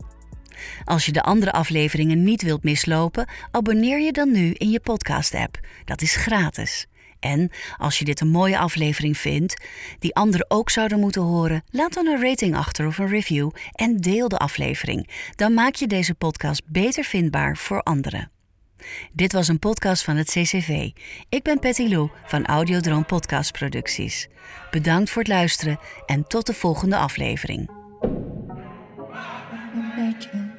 Als 0.84 1.06
je 1.06 1.12
de 1.12 1.22
andere 1.22 1.52
afleveringen 1.52 2.22
niet 2.22 2.42
wilt 2.42 2.62
mislopen, 2.62 3.28
abonneer 3.50 4.00
je 4.00 4.12
dan 4.12 4.32
nu 4.32 4.52
in 4.52 4.70
je 4.70 4.80
podcast-app. 4.80 5.58
Dat 5.84 6.02
is 6.02 6.16
gratis. 6.16 6.86
En 7.20 7.50
als 7.76 7.98
je 7.98 8.04
dit 8.04 8.20
een 8.20 8.28
mooie 8.28 8.58
aflevering 8.58 9.18
vindt, 9.18 9.64
die 9.98 10.14
anderen 10.14 10.50
ook 10.50 10.70
zouden 10.70 11.00
moeten 11.00 11.22
horen, 11.22 11.64
laat 11.70 11.94
dan 11.94 12.06
een 12.06 12.22
rating 12.22 12.56
achter 12.56 12.86
of 12.86 12.98
een 12.98 13.08
review 13.08 13.50
en 13.72 13.96
deel 13.96 14.28
de 14.28 14.38
aflevering. 14.38 15.08
Dan 15.34 15.54
maak 15.54 15.74
je 15.74 15.86
deze 15.86 16.14
podcast 16.14 16.62
beter 16.66 17.04
vindbaar 17.04 17.56
voor 17.56 17.82
anderen. 17.82 18.30
Dit 19.12 19.32
was 19.32 19.48
een 19.48 19.58
podcast 19.58 20.04
van 20.04 20.16
het 20.16 20.30
CCV. 20.30 20.90
Ik 21.28 21.42
ben 21.42 21.58
Patty 21.58 21.86
Lou 21.86 22.10
van 22.24 22.46
Audiodroom 22.46 23.06
Podcast 23.06 23.52
Producties. 23.52 24.28
Bedankt 24.70 25.10
voor 25.10 25.22
het 25.22 25.30
luisteren 25.30 25.78
en 26.06 26.26
tot 26.26 26.46
de 26.46 26.54
volgende 26.54 26.96
aflevering. 26.96 27.83
like 30.14 30.34
you. 30.34 30.53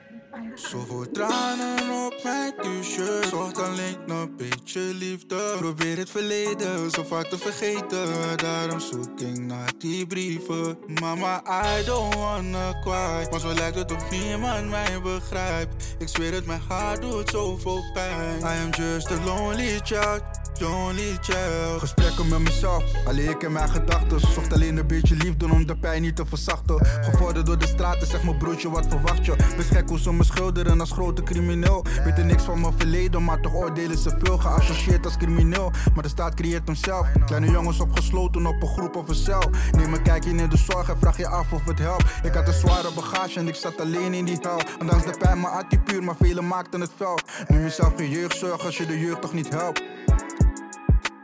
Zoveel 0.55 1.11
tranen 1.11 2.05
op 2.05 2.19
mijn 2.23 2.53
t-shirt. 2.61 3.27
Zocht 3.27 3.57
alleen 3.57 3.97
een 4.07 4.35
beetje 4.37 4.79
liefde. 4.79 5.55
Probeer 5.57 5.97
het 5.97 6.09
verleden 6.09 6.91
zo 6.91 7.03
vaak 7.03 7.25
te 7.25 7.37
vergeten. 7.37 8.07
Daarom 8.35 8.79
zoek 8.79 9.19
ik 9.19 9.39
naar 9.39 9.71
die 9.77 10.07
brieven. 10.07 10.77
Mama, 11.01 11.43
I 11.79 11.85
don't 11.85 12.15
wanna 12.15 12.79
cry. 12.81 13.27
Maar 13.31 13.39
zo 13.39 13.53
lijkt 13.53 13.77
het 13.77 13.91
of 13.91 14.11
niemand 14.11 14.69
mij 14.69 15.01
begrijpt. 15.01 15.95
Ik 15.97 16.07
zweer 16.07 16.33
het, 16.33 16.45
mijn 16.45 16.61
hart 16.67 17.01
doet 17.01 17.29
zoveel 17.29 17.83
pijn. 17.93 18.39
I 18.39 18.63
am 18.63 18.69
just 18.69 19.11
a 19.11 19.23
lonely 19.23 19.79
child. 19.83 20.21
Lonely 20.59 21.17
child. 21.21 21.79
Gesprekken 21.79 22.27
met 22.27 22.39
mezelf, 22.39 22.83
alleen 23.05 23.29
ik 23.29 23.43
en 23.43 23.51
mijn 23.51 23.69
gedachten. 23.69 24.19
Zocht 24.19 24.53
alleen 24.53 24.77
een 24.77 24.87
beetje 24.87 25.15
liefde 25.15 25.45
om 25.45 25.65
de 25.65 25.77
pijn 25.77 26.01
niet 26.01 26.15
te 26.15 26.25
verzachten. 26.25 26.85
Gevorderd 26.85 27.45
door 27.45 27.57
de 27.57 27.67
straten, 27.67 28.07
zeg 28.07 28.23
mijn 28.23 28.37
broertje, 28.37 28.69
wat 28.69 28.85
verwacht 28.89 29.25
je? 29.25 29.35
Best 29.57 29.89
hoe 29.89 29.99
ze 29.99 30.13
me 30.13 30.23
schilderen 30.45 30.79
als 30.79 30.91
grote 30.91 31.23
crimineel. 31.23 31.86
Weten 32.03 32.25
niks 32.25 32.43
van 32.43 32.62
mijn 32.62 32.73
verleden, 32.77 33.23
maar 33.23 33.41
toch 33.41 33.53
oordelen 33.53 33.97
ze 33.97 34.15
veel. 34.23 34.38
Geassocieerd 34.38 35.05
als 35.05 35.17
crimineel, 35.17 35.71
maar 35.93 36.03
de 36.03 36.10
staat 36.10 36.34
creëert 36.34 36.65
hem 36.65 36.75
zelf. 36.75 37.08
Kleine 37.25 37.51
jongens 37.51 37.79
opgesloten 37.79 38.45
op 38.45 38.62
een 38.62 38.67
groep 38.67 38.95
of 38.95 39.10
een 39.10 39.15
cel. 39.15 39.49
Neem 39.71 39.93
een 39.93 40.01
kijkje 40.01 40.29
in 40.29 40.49
de 40.49 40.58
zorg 40.58 40.89
en 40.89 40.97
vraag 40.99 41.17
je 41.17 41.27
af 41.27 41.53
of 41.53 41.65
het 41.65 41.79
helpt. 41.79 42.05
Ik 42.23 42.34
had 42.34 42.47
een 42.47 42.53
zware 42.53 42.91
bagage 42.95 43.39
en 43.39 43.47
ik 43.47 43.55
zat 43.55 43.81
alleen 43.81 44.13
in 44.13 44.25
die 44.25 44.38
hel. 44.41 44.60
Ondanks 44.79 45.05
de 45.05 45.15
pijn, 45.19 45.39
maar 45.39 45.51
had 45.51 45.69
die 45.69 45.79
puur, 45.79 46.03
maar 46.03 46.15
velen 46.19 46.47
maakten 46.47 46.81
het 46.81 46.91
fel. 46.95 47.19
Neem 47.47 47.62
jezelf 47.62 47.95
geen 47.95 48.10
jeugdzorg 48.10 48.65
als 48.65 48.77
je 48.77 48.86
de 48.86 48.99
jeugd 48.99 49.21
toch 49.21 49.34
niet 49.34 49.49
helpt. 49.49 49.84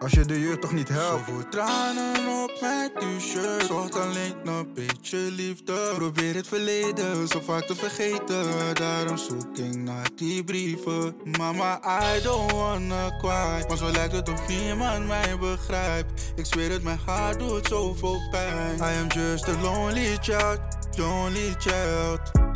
Als 0.01 0.11
je 0.11 0.25
de 0.25 0.39
jeugd 0.39 0.61
toch 0.61 0.71
niet 0.71 0.89
helpt. 0.89 1.25
Zoveel 1.27 1.49
tranen 1.49 2.43
op 2.43 2.57
mijn 2.61 2.91
t-shirt. 2.93 3.65
Zocht 3.65 3.95
alleen 3.95 4.33
een 4.43 4.73
beetje 4.73 5.17
liefde. 5.17 5.93
Probeer 5.95 6.35
het 6.35 6.47
verleden 6.47 7.27
zo 7.27 7.39
vaak 7.39 7.63
te 7.63 7.75
vergeten. 7.75 8.45
Daarom 8.73 9.17
zoek 9.17 9.57
ik 9.57 9.75
naar 9.75 10.09
die 10.15 10.43
brieven. 10.43 11.15
Mama, 11.37 11.79
I 12.15 12.21
don't 12.21 12.51
wanna 12.51 13.17
cry. 13.17 13.65
Maar 13.67 13.77
zo 13.77 13.91
lijkt 13.91 14.13
het 14.13 14.29
of 14.29 14.47
niemand 14.47 15.07
mij 15.07 15.37
begrijpt. 15.39 16.33
Ik 16.35 16.45
zweer 16.45 16.71
het, 16.71 16.83
mijn 16.83 16.99
hart 17.05 17.39
doet 17.39 17.67
zoveel 17.67 18.19
pijn. 18.31 18.77
I 18.77 18.99
am 19.01 19.07
just 19.07 19.47
a 19.47 19.61
lonely 19.61 20.17
child, 20.21 20.59
lonely 20.97 21.55
child. 21.57 22.50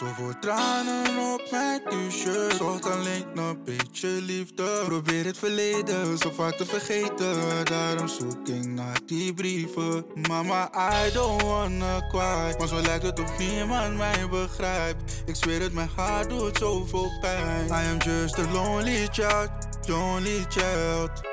Zoveel 0.00 0.38
tranen 0.40 1.32
op 1.32 1.48
mijn 1.50 1.80
t-shirt. 1.82 2.54
Zocht 2.56 2.86
alleen 2.86 3.24
een 3.34 3.64
beetje 3.64 4.08
liefde. 4.08 4.82
Probeer 4.84 5.24
het 5.24 5.38
verleden 5.38 6.18
zo 6.18 6.30
vaak 6.30 6.56
te 6.56 6.66
vergeten. 6.66 7.64
Daarom 7.64 8.08
zoek 8.08 8.48
ik 8.48 8.66
naar 8.66 9.00
die 9.06 9.34
brieven. 9.34 10.04
Mama, 10.28 10.70
I 11.06 11.12
don't 11.12 11.42
wanna 11.42 12.06
cry. 12.08 12.54
Maar 12.58 12.68
zo 12.68 12.80
lijkt 12.80 13.02
het 13.02 13.20
of 13.20 13.38
niemand 13.38 13.96
mij 13.96 14.28
begrijpt. 14.30 15.22
Ik 15.26 15.34
zweer 15.34 15.60
het, 15.60 15.72
mijn 15.72 15.90
hart 15.96 16.28
doet 16.28 16.56
zoveel 16.56 17.10
pijn. 17.20 17.66
I 17.66 17.90
am 17.90 17.98
just 17.98 18.38
a 18.38 18.52
lonely 18.52 19.08
child, 19.10 19.50
lonely 19.86 20.44
child. 20.48 21.29